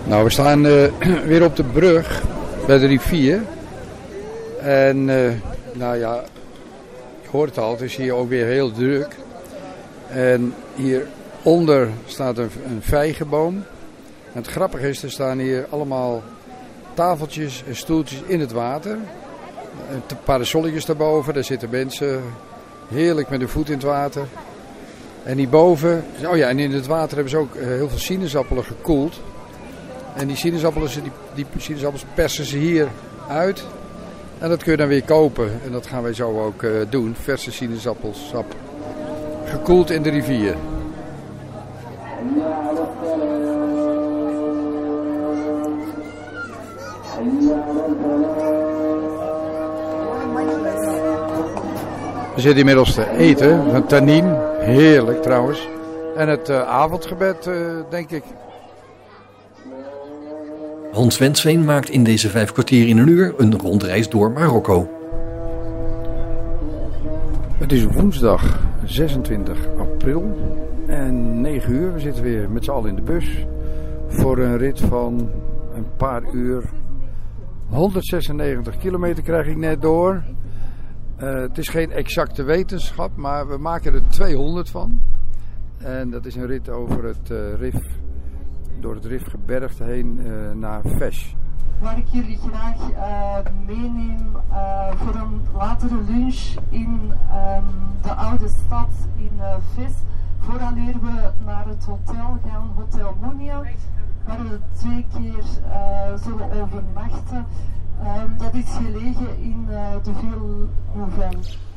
[0.06, 0.84] Nou, we staan uh,
[1.30, 2.22] weer op de brug
[2.66, 3.42] bij de rivier.
[4.60, 5.32] En uh,
[5.72, 6.24] nou ja,
[7.22, 9.16] je hoort het al, het is hier ook weer heel druk.
[10.08, 13.54] En hieronder staat een, een vijgenboom.
[14.32, 16.22] En het grappige is, er staan hier allemaal
[16.94, 18.98] tafeltjes en stoeltjes in het water.
[20.06, 22.22] De parasolletjes daarboven, daar zitten mensen
[22.88, 24.26] heerlijk met de voet in het water.
[25.22, 29.20] En hierboven, oh ja, en in het water hebben ze ook heel veel sinaasappelen gekoeld.
[30.14, 32.88] En die sinaasappelen, die, die sinaasappels persen ze hier
[33.28, 33.64] uit.
[34.38, 35.60] En dat kun je dan weer kopen.
[35.64, 37.14] En dat gaan wij zo ook uh, doen.
[37.22, 38.54] Verse sinaasappelsap.
[39.44, 40.56] Gekoeld in de rivier.
[52.34, 53.74] We zitten inmiddels te eten.
[53.74, 54.24] Een tannin.
[54.58, 55.68] Heerlijk trouwens.
[56.16, 57.54] En het uh, avondgebed, uh,
[57.90, 58.22] denk ik.
[60.92, 64.88] Hans Wensveen maakt in deze vijf kwartier in een uur een rondreis door Marokko.
[67.58, 70.36] Het is woensdag 26 april
[70.86, 71.92] en 9 uur.
[71.92, 73.46] We zitten weer met z'n allen in de bus
[74.08, 75.30] voor een rit van
[75.74, 76.62] een paar uur.
[77.68, 80.22] 196 kilometer krijg ik net door.
[81.18, 85.00] Uh, het is geen exacte wetenschap, maar we maken er 200 van.
[85.78, 87.98] En dat is een rit over het uh, RIF
[88.80, 91.32] door het Rifgebergte heen uh, naar Vesh.
[91.80, 92.76] Waar ik jullie graag
[93.66, 94.36] meeneem
[94.96, 97.64] voor een latere lunch in um,
[98.02, 99.40] de oude stad in
[99.74, 99.92] Ves.
[100.38, 103.62] Vooraleer we naar het hotel gaan, Hotel Monia,
[104.26, 105.44] waar we twee keer
[106.24, 107.46] zullen overnachten.
[108.04, 109.66] Um, dat is gelegen in
[110.04, 110.66] de Ville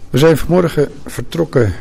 [0.10, 1.74] We zijn vanmorgen vertrokken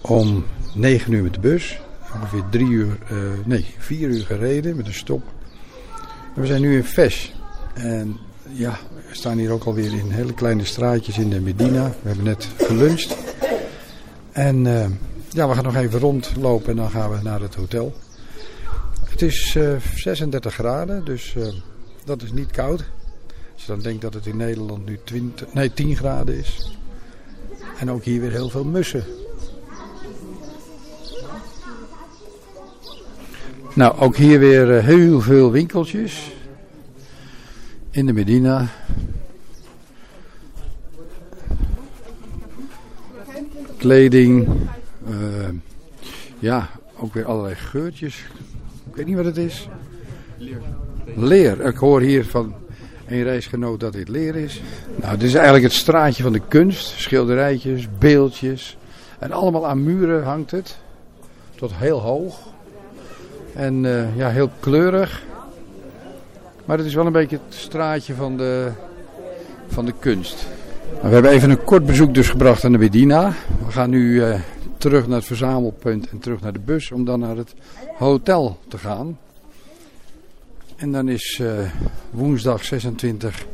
[0.00, 0.44] om
[0.74, 1.80] 9 uur met de bus
[2.14, 5.22] ongeveer drie uur, uh, nee, vier uur gereden met een stop.
[6.34, 7.28] we zijn nu in Vesh.
[7.74, 8.78] En ja,
[9.08, 11.88] we staan hier ook alweer in hele kleine straatjes in de Medina.
[11.88, 13.16] We hebben net geluncht.
[14.32, 14.86] En uh,
[15.28, 17.94] ja, we gaan nog even rondlopen en dan gaan we naar het hotel.
[19.10, 21.36] Het is uh, 36 graden, dus
[22.04, 22.84] dat is niet koud.
[23.66, 26.76] Dan denkt dat het in Nederland nu 20, nee, 10 graden is.
[27.78, 29.04] En ook hier weer heel veel mussen.
[33.74, 36.32] Nou, ook hier weer uh, heel veel winkeltjes.
[37.90, 38.68] In de Medina.
[43.76, 44.48] Kleding.
[45.08, 45.48] Uh,
[46.38, 48.24] ja, ook weer allerlei geurtjes.
[48.90, 49.68] Ik weet niet wat het is.
[50.38, 50.60] Leer.
[51.16, 51.60] Leer.
[51.60, 52.54] Ik hoor hier van
[53.12, 54.62] een reisgenoot dat dit leer is.
[54.94, 56.86] Nou, dit is eigenlijk het straatje van de kunst.
[56.86, 58.76] Schilderijtjes, beeldjes.
[59.18, 60.76] En allemaal aan muren hangt het.
[61.54, 62.38] Tot heel hoog.
[63.54, 65.22] En uh, ja, heel kleurig.
[66.64, 68.70] Maar het is wel een beetje het straatje van de,
[69.68, 70.46] van de kunst.
[70.92, 73.32] Nou, we hebben even een kort bezoek dus gebracht aan de Medina.
[73.66, 74.40] We gaan nu uh,
[74.76, 77.54] terug naar het verzamelpunt en terug naar de bus om dan naar het
[77.98, 79.18] hotel te gaan.
[80.82, 81.52] En dan is uh,
[82.10, 83.44] woensdag 26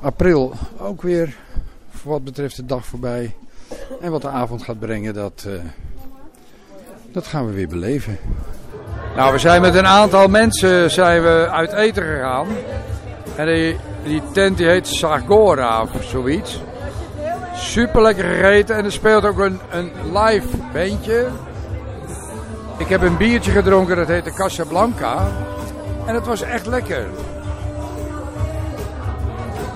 [0.00, 1.36] april ook weer
[1.90, 3.34] voor wat betreft de dag voorbij.
[4.00, 5.46] En wat de avond gaat brengen, dat,
[7.12, 8.18] dat gaan we weer beleven.
[9.16, 12.46] Nou, we zijn met een aantal mensen zijn we uit eten gegaan.
[13.36, 16.60] En die, die tent die heet Sagora of zoiets.
[17.54, 21.28] Super lekker gegeten en er speelt ook een, een live bandje.
[22.78, 25.32] Ik heb een biertje gedronken, dat heette Casablanca.
[26.06, 27.06] En het was echt lekker.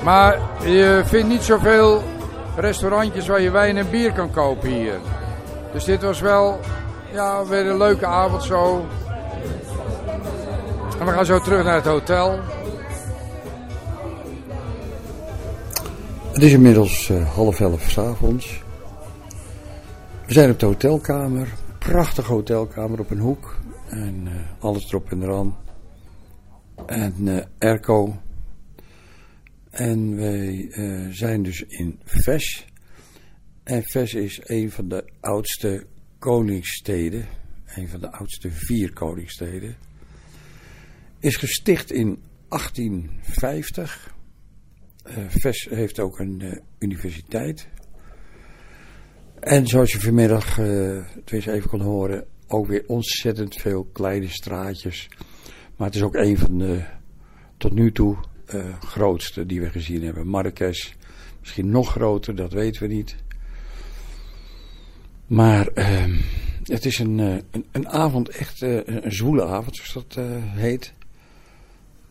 [0.04, 2.02] Maar je vindt niet zoveel
[2.56, 4.98] restaurantjes waar je wijn en bier kan kopen hier.
[5.72, 6.60] Dus dit was wel
[7.12, 8.86] ja, weer een leuke avond zo.
[10.98, 12.38] En we gaan zo terug naar het hotel.
[16.32, 18.62] Het is inmiddels uh, half elf s'avonds.
[20.26, 21.48] We zijn op de hotelkamer.
[21.78, 23.56] Prachtige hotelkamer op een hoek.
[23.88, 25.56] En uh, alles erop en eraan.
[26.86, 28.22] En uh, airco.
[29.70, 30.68] En wij
[31.10, 32.66] zijn dus in Ves.
[33.62, 35.86] En Ves is een van de oudste
[36.18, 37.26] koningssteden.
[37.74, 39.76] Een van de oudste vier koningssteden
[41.18, 44.14] is gesticht in 1850.
[45.06, 47.68] Uh, Ves heeft ook een uh, universiteit.
[49.40, 55.08] En zoals je vanmiddag uh, even kon horen, ook weer ontzettend veel kleine straatjes.
[55.78, 56.82] Maar het is ook een van de
[57.56, 58.16] tot nu toe
[58.80, 60.26] grootste die we gezien hebben.
[60.26, 60.92] Marrakesh,
[61.40, 63.16] misschien nog groter, dat weten we niet.
[65.26, 66.14] Maar ehm,
[66.64, 70.92] het is een, een, een, avond, echt een zwoele avond, zoals dat heet.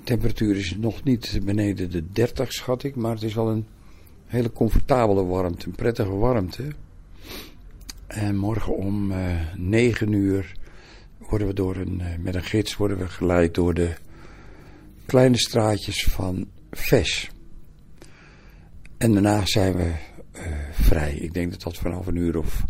[0.04, 2.96] temperatuur is nog niet beneden de 30, schat ik.
[2.96, 3.66] Maar het is wel een
[4.26, 6.64] hele comfortabele warmte, een prettige warmte.
[8.08, 9.18] En morgen om uh,
[9.56, 10.56] 9 uur
[11.30, 13.94] worden we door een, uh, met een gids worden we geleid door de
[15.06, 17.30] kleine straatjes van Ves.
[18.98, 19.94] En daarna zijn we
[20.34, 21.14] uh, vrij.
[21.14, 22.66] Ik denk dat dat vanaf een uur of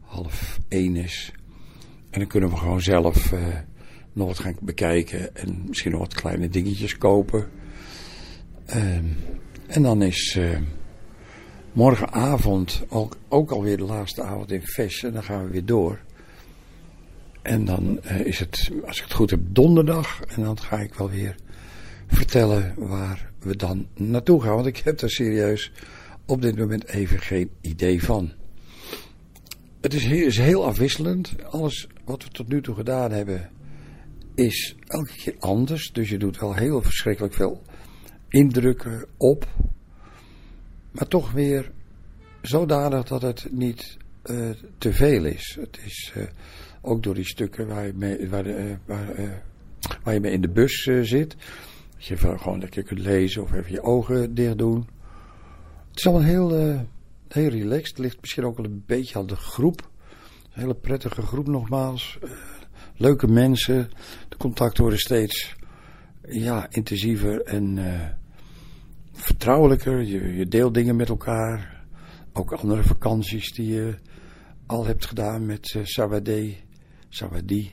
[0.00, 1.32] half één is.
[2.10, 3.46] En dan kunnen we gewoon zelf uh,
[4.12, 7.48] nog wat gaan bekijken en misschien nog wat kleine dingetjes kopen.
[8.66, 8.96] Uh,
[9.66, 10.38] en dan is
[11.72, 12.84] morgenavond
[13.28, 15.02] ook, alweer de laatste avond in Ves.
[15.02, 16.00] En dan gaan we weer door.
[17.48, 20.20] En dan uh, is het, als ik het goed heb, donderdag.
[20.22, 21.34] En dan ga ik wel weer
[22.06, 24.54] vertellen waar we dan naartoe gaan.
[24.54, 25.72] Want ik heb er serieus
[26.26, 28.32] op dit moment even geen idee van.
[29.80, 31.34] Het is heel, is heel afwisselend.
[31.50, 33.50] Alles wat we tot nu toe gedaan hebben
[34.34, 35.92] is elke keer anders.
[35.92, 37.62] Dus je doet wel heel verschrikkelijk veel
[38.28, 39.48] indrukken op.
[40.90, 41.70] Maar toch weer
[42.42, 45.56] zodanig dat het niet uh, te veel is.
[45.60, 46.24] Het is uh,
[46.80, 49.06] ook door die stukken waar je mee, waar, uh, waar,
[50.02, 51.36] waar je mee in de bus zit.
[51.96, 54.86] Dat je gewoon lekker kunt lezen of even je ogen dicht doen.
[55.88, 56.50] Het is allemaal heel,
[57.28, 57.96] heel relaxed.
[57.96, 59.90] Het ligt misschien ook wel een beetje aan de groep.
[60.42, 62.18] Een hele prettige groep nogmaals.
[62.96, 63.90] leuke mensen.
[64.28, 65.54] De contacten worden steeds
[66.28, 67.78] ja, intensiever en
[69.12, 70.02] vertrouwelijker.
[70.02, 71.84] Je, je deelt dingen met elkaar.
[72.32, 73.94] Ook andere vakanties die je
[74.66, 75.84] al hebt gedaan met uh,
[77.08, 77.72] Sawadee.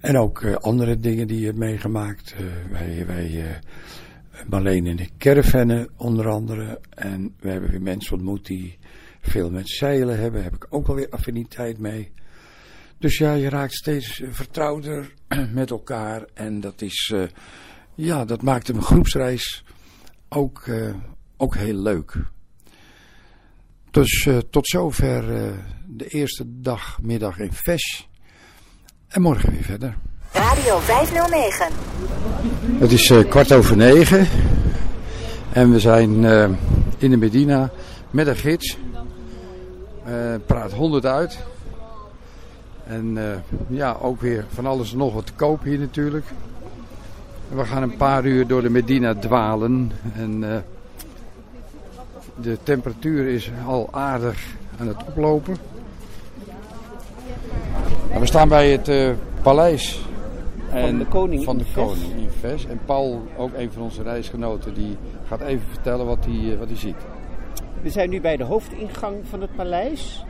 [0.00, 2.34] En ook uh, andere dingen die je hebt meegemaakt.
[2.40, 3.60] Uh, wij, wij
[4.48, 6.80] Marleen in de caravanne onder andere.
[6.90, 8.78] En we hebben weer mensen ontmoet die
[9.20, 10.42] veel met zeilen hebben.
[10.42, 12.12] Daar heb ik ook alweer affiniteit mee.
[12.98, 15.12] Dus ja, je raakt steeds vertrouwder
[15.52, 16.26] met elkaar.
[16.34, 17.14] En dat is,
[17.94, 19.64] ja, dat maakt een groepsreis
[20.34, 20.94] ook, uh,
[21.36, 22.16] ook heel leuk.
[23.90, 28.08] Dus uh, tot zover uh, de eerste dag, middag in Ves.
[29.14, 29.96] En morgen weer verder.
[30.32, 31.66] Radio 509.
[32.78, 34.26] Het is kwart over negen.
[35.52, 36.24] En we zijn
[36.98, 37.70] in de Medina
[38.10, 38.78] met een gids.
[40.46, 41.38] praat 100 uit.
[42.86, 43.18] En
[43.68, 46.26] ja, ook weer van alles en nog wat te koop hier natuurlijk.
[47.48, 49.92] We gaan een paar uur door de Medina dwalen.
[50.14, 50.56] En uh,
[52.40, 54.44] de temperatuur is al aardig
[54.78, 55.56] aan het oplopen.
[58.10, 59.10] En we staan bij het uh,
[59.42, 60.00] paleis
[60.70, 62.66] van de koning, van de koning in Ves.
[62.66, 64.96] En Paul, ook een van onze reisgenoten, die
[65.26, 66.96] gaat even vertellen wat hij, uh, wat hij ziet.
[67.82, 70.24] We zijn nu bij de hoofdingang van het paleis.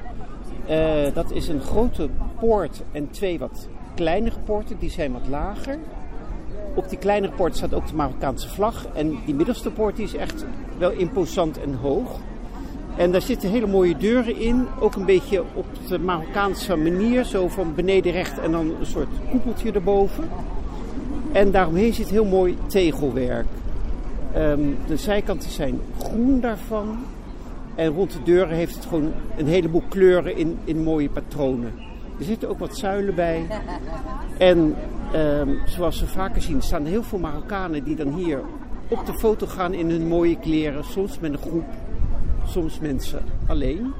[1.15, 2.09] dat is een grote
[2.39, 5.79] poort en twee wat kleinere poorten, die zijn wat lager.
[6.75, 8.87] Op die kleinere poort staat ook de Marokkaanse vlag.
[8.95, 10.45] En die middelste poort die is echt
[10.79, 12.21] wel imposant en hoog.
[12.97, 14.67] En daar zitten hele mooie deuren in.
[14.81, 17.25] Ook een beetje op de Marokkaanse manier.
[17.25, 20.29] Zo van beneden recht en dan een soort koepeltje erboven.
[21.33, 23.47] En daaromheen zit heel mooi tegelwerk.
[24.37, 26.99] Um, de zijkanten zijn groen daarvan.
[27.75, 31.73] En rond de deuren heeft het gewoon een heleboel kleuren in, in mooie patronen.
[32.19, 33.47] Er zitten ook wat zuilen bij.
[34.39, 34.75] En
[35.15, 38.41] um, zoals we vaker zien, staan heel veel Marokkanen die dan hier
[38.89, 40.85] op de foto gaan in hun mooie kleren.
[40.85, 41.65] Soms met een groep,
[42.45, 43.93] soms mensen alleen.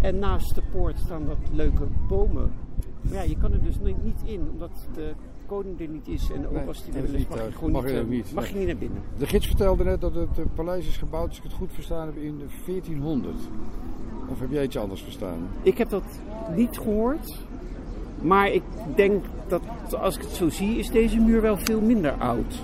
[0.00, 2.52] En naast de poort staan wat leuke bomen.
[3.00, 5.12] Maar ja, je kan er dus niet in, omdat de
[5.46, 6.30] koning er niet is.
[6.30, 8.06] En ook Nee, als die er is, mag je vliegtuig gewoon mag niet, je eh,
[8.06, 8.32] niet.
[8.34, 9.02] mag je niet naar binnen.
[9.18, 12.06] De gids vertelde net dat het eh, paleis is gebouwd, als ik het goed verstaan
[12.06, 13.34] heb, in de 1400.
[14.28, 15.48] Of heb jij iets anders verstaan?
[15.62, 16.20] Ik heb dat
[16.54, 17.38] niet gehoord.
[18.22, 18.62] Maar ik
[18.94, 19.62] denk dat
[19.94, 22.60] als ik het zo zie, is deze muur wel veel minder oud.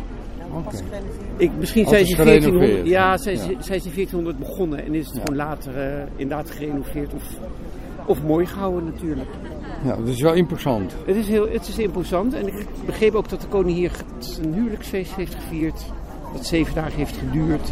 [1.36, 2.86] Ik, misschien zijn ze is 1400, gerenoveerd.
[2.88, 3.62] ja, zijn, ze- Ja.
[3.62, 7.22] zijn ze 1400 begonnen en is het gewoon later eh, inderdaad gerenoveerd of,
[8.06, 9.28] of mooi gehouden natuurlijk.
[9.84, 10.96] Ja, dat is wel imposant.
[11.06, 13.92] Het is, heel, het is imposant en ik begreep ook dat de koning hier
[14.42, 15.84] een huwelijksfeest heeft gevierd.
[16.32, 17.70] Dat zeven dagen heeft geduurd.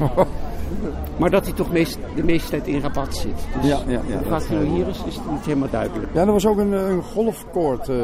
[1.19, 3.47] maar dat hij toch meest, de meeste tijd in rabat zit.
[3.61, 6.09] Dus Ja, ja, ja, vaak hij nou is- hier is, is niet helemaal duidelijk.
[6.15, 7.97] Ja, er was ook een, eh, een golfkoord eh,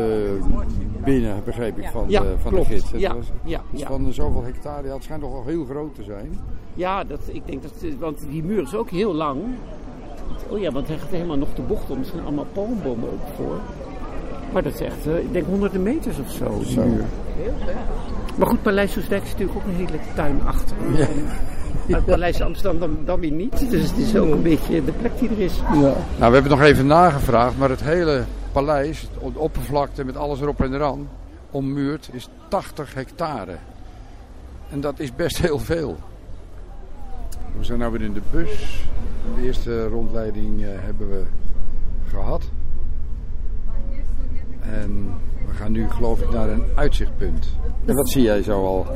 [1.04, 2.68] binnen, begreep ik, van, Ja, de, van klopt.
[2.68, 2.90] de gids.
[2.92, 3.86] Het Ja, was, ja, ja.
[3.86, 6.38] Van zoveel hectare, het schijnt toch wel heel groot te zijn.
[6.74, 9.40] Ja, dat, ik denk dat, want die muur is ook heel lang.
[10.48, 11.98] Oh ja, want hij gaat helemaal nog de bocht om.
[11.98, 13.58] Er zijn allemaal palmbomen ook voor.
[14.52, 16.82] Maar dat is echt, eh, ik denk honderden meters of zo, die Zo.
[16.84, 17.04] muur.
[18.36, 20.76] Maar goed, Paleis Soesdijk is natuurlijk ook een hele tuin achter.
[20.96, 21.06] Ja.
[21.94, 23.70] Het Paleis Amsterdam dan, dan weer niet.
[23.70, 25.56] Dus het is ook een beetje de plek die er is.
[25.56, 25.78] Ja.
[25.78, 30.62] Nou, we hebben nog even nagevraagd, maar het hele paleis, de oppervlakte met alles erop
[30.62, 31.08] en eraan,
[31.50, 33.56] ommuurd, is 80 hectare.
[34.70, 35.96] En dat is best heel veel.
[37.58, 38.84] We zijn nu weer in de bus.
[39.34, 41.22] De eerste rondleiding uh, hebben we
[42.08, 42.42] gehad.
[44.60, 45.14] En
[45.56, 47.56] gaan nu geloof ik naar een uitzichtpunt.
[47.84, 48.86] En wat zie jij zo al?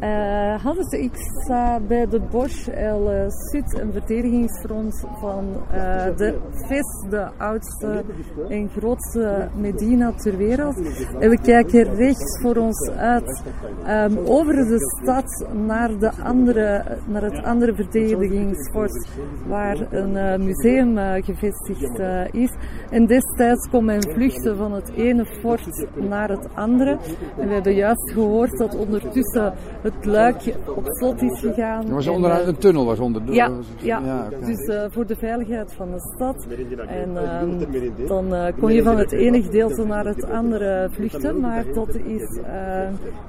[0.00, 7.28] Uh, ik sta bij de Bosch El Sud, een verdedigingsfront van uh, de VES, de
[7.36, 8.04] oudste
[8.48, 10.76] en grootste Medina ter wereld.
[11.18, 13.42] En we kijken rechts voor ons uit
[13.88, 19.08] um, over de stad naar, de andere, naar het andere verdedigingsfort
[19.46, 22.00] waar een museum gevestigd
[22.32, 22.54] is.
[22.90, 26.98] En destijds kon men vluchten van het ene fort naar het andere.
[27.38, 29.52] En we hebben juist gehoord dat ondertussen
[29.82, 31.86] het luik op slot is gegaan.
[31.86, 33.22] Er was onderuit een tunnel was onder.
[33.24, 34.00] Ja, ja.
[34.04, 34.40] ja okay.
[34.40, 36.46] dus uh, voor de veiligheid van de stad.
[36.86, 41.64] En uh, dan uh, kon je van het ene gedeelte naar het andere vluchten, maar
[41.72, 42.40] dat is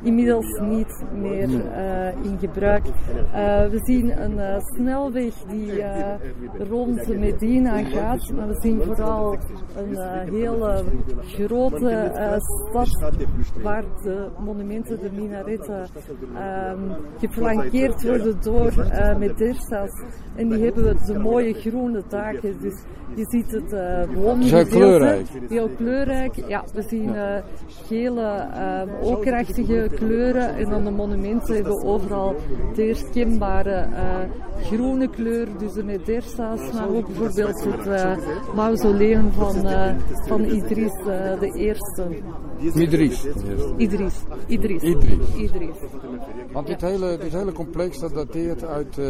[0.02, 1.50] inmiddels niet meer
[2.22, 2.84] in gebruik.
[3.70, 5.84] we zien een snelweg die
[6.70, 9.38] rond Medina gaat, maar we zien vooral
[9.76, 9.98] een
[10.34, 10.84] hele
[11.22, 12.12] grote
[12.72, 13.16] stad
[13.62, 15.88] waar de monumenten, de minaretten,
[16.70, 20.04] um, geflankeerd worden door uh, medersas.
[20.36, 22.62] En die hebben de mooie groene daken.
[22.62, 22.84] Dus
[23.16, 25.28] je ziet het uh, Heel kleurrijk.
[25.48, 26.36] Heel kleurrijk.
[26.48, 27.36] Ja, we zien uh,
[27.68, 30.56] gele, uh, okerachtige kleuren.
[30.56, 32.36] En dan de monumenten hebben overal
[32.76, 33.88] de herkenbare
[34.62, 35.48] groene kleur.
[35.58, 39.56] Dus de Medersa's, maar ook bijvoorbeeld het mausoleum van,
[40.28, 40.94] van Idris
[41.40, 42.08] de Eerste.
[42.60, 43.26] Idris.
[43.78, 44.14] Idris.
[44.48, 44.84] Idris.
[44.84, 45.36] Idris.
[45.36, 45.78] Idris.
[46.52, 49.06] Want dit, hele, dit hele complex dat dateert uit uh,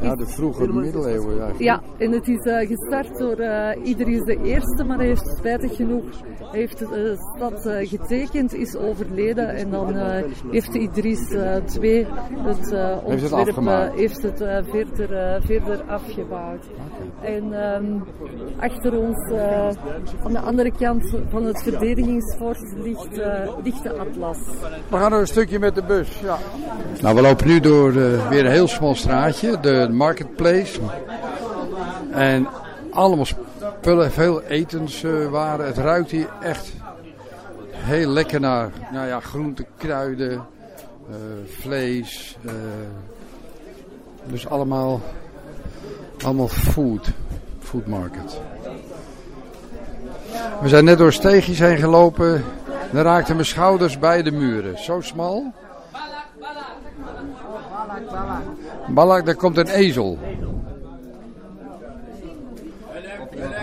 [0.00, 1.60] ja, de vroege middeleeuwen eigenlijk.
[1.60, 5.76] Ja, en het is uh, gestart door uh, Idris de Eerste, maar hij heeft spijtig
[5.76, 6.04] genoeg
[6.52, 9.94] heeft de stad getekend, is overleden en dan
[10.50, 12.06] heeft Idris II
[12.36, 12.72] het
[13.04, 14.38] ontwerp heeft het,
[14.70, 16.66] verder, verder afgebouwd.
[16.66, 17.34] Okay.
[17.34, 18.04] En um,
[18.58, 19.32] achter ons,
[20.24, 21.58] aan de andere kant van het
[22.82, 23.08] ligt,
[23.62, 24.38] ligt de Atlas.
[24.88, 26.08] We gaan nog een stukje met de bus.
[26.22, 26.38] Ja.
[27.00, 30.80] Nou, we lopen nu door uh, weer een heel smal straatje, de Marketplace.
[32.10, 32.48] En
[32.90, 35.66] allemaal spullen, veel etenswaren.
[35.66, 36.72] het ruikt hier echt
[37.70, 40.32] heel lekker naar nou ja, groenten, kruiden,
[41.10, 41.16] uh,
[41.46, 42.36] vlees.
[42.42, 42.52] Uh,
[44.26, 45.00] dus allemaal,
[46.24, 47.10] allemaal food,
[47.58, 48.40] food market.
[50.60, 52.44] We zijn net door steegjes heen gelopen.
[52.92, 54.78] Dan raakten mijn schouders bij de muren.
[54.78, 55.52] Zo smal.
[58.88, 60.18] Balak, daar komt een ezel.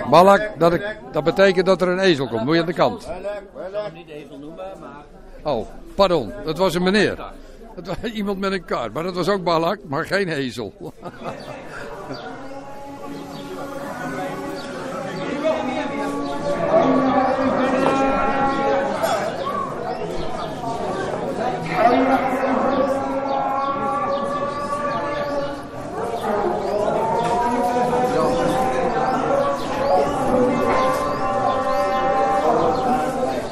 [0.09, 0.79] Balak, dat,
[1.11, 2.45] dat betekent dat er een ezel komt.
[2.45, 3.07] Moet je aan de kant.
[3.93, 5.53] niet ezel noemen, maar...
[5.53, 6.33] Oh, pardon.
[6.45, 7.15] Dat was een meneer.
[7.75, 8.91] Dat was iemand met een kar.
[8.91, 10.73] Maar dat was ook Balak, maar geen ezel.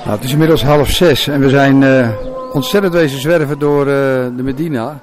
[0.09, 2.09] Nou, het is inmiddels half zes en we zijn uh,
[2.53, 3.93] ontzettend wezen zwerven door uh,
[4.35, 4.99] de Medina.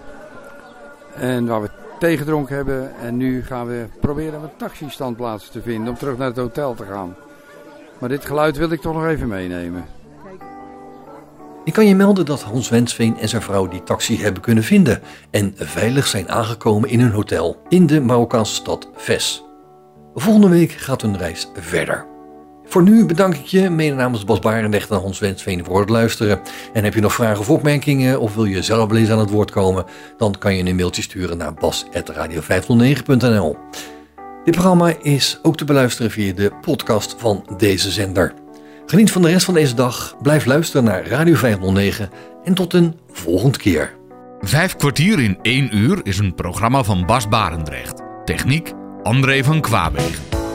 [1.14, 2.96] En waar we thee gedronken hebben.
[3.02, 6.84] En nu gaan we proberen een taxistandplaats te vinden om terug naar het hotel te
[6.84, 7.14] gaan.
[7.98, 9.84] Maar dit geluid wil ik toch nog even meenemen.
[11.64, 15.02] Ik kan je melden dat Hans Wensveen en zijn vrouw die taxi hebben kunnen vinden
[15.30, 19.44] en veilig zijn aangekomen in hun hotel in de Marokkaanse stad Ves.
[20.14, 22.15] Volgende week gaat hun reis verder.
[22.68, 26.40] Voor nu bedank ik je, mede namens Bas Barendrecht en Hans Wensveen voor het luisteren.
[26.72, 29.50] En heb je nog vragen of opmerkingen of wil je zelf lezen aan het woord
[29.50, 29.84] komen,
[30.16, 33.56] dan kan je een mailtje sturen naar bas.radio509.nl.
[34.44, 38.32] Dit programma is ook te beluisteren via de podcast van deze zender.
[38.86, 42.10] Geniet van de rest van deze dag, blijf luisteren naar Radio 509
[42.44, 43.94] en tot een volgende keer.
[44.40, 48.02] Vijf kwartier in één uur is een programma van Bas Barendrecht.
[48.24, 50.45] Techniek André van Kwaabegen.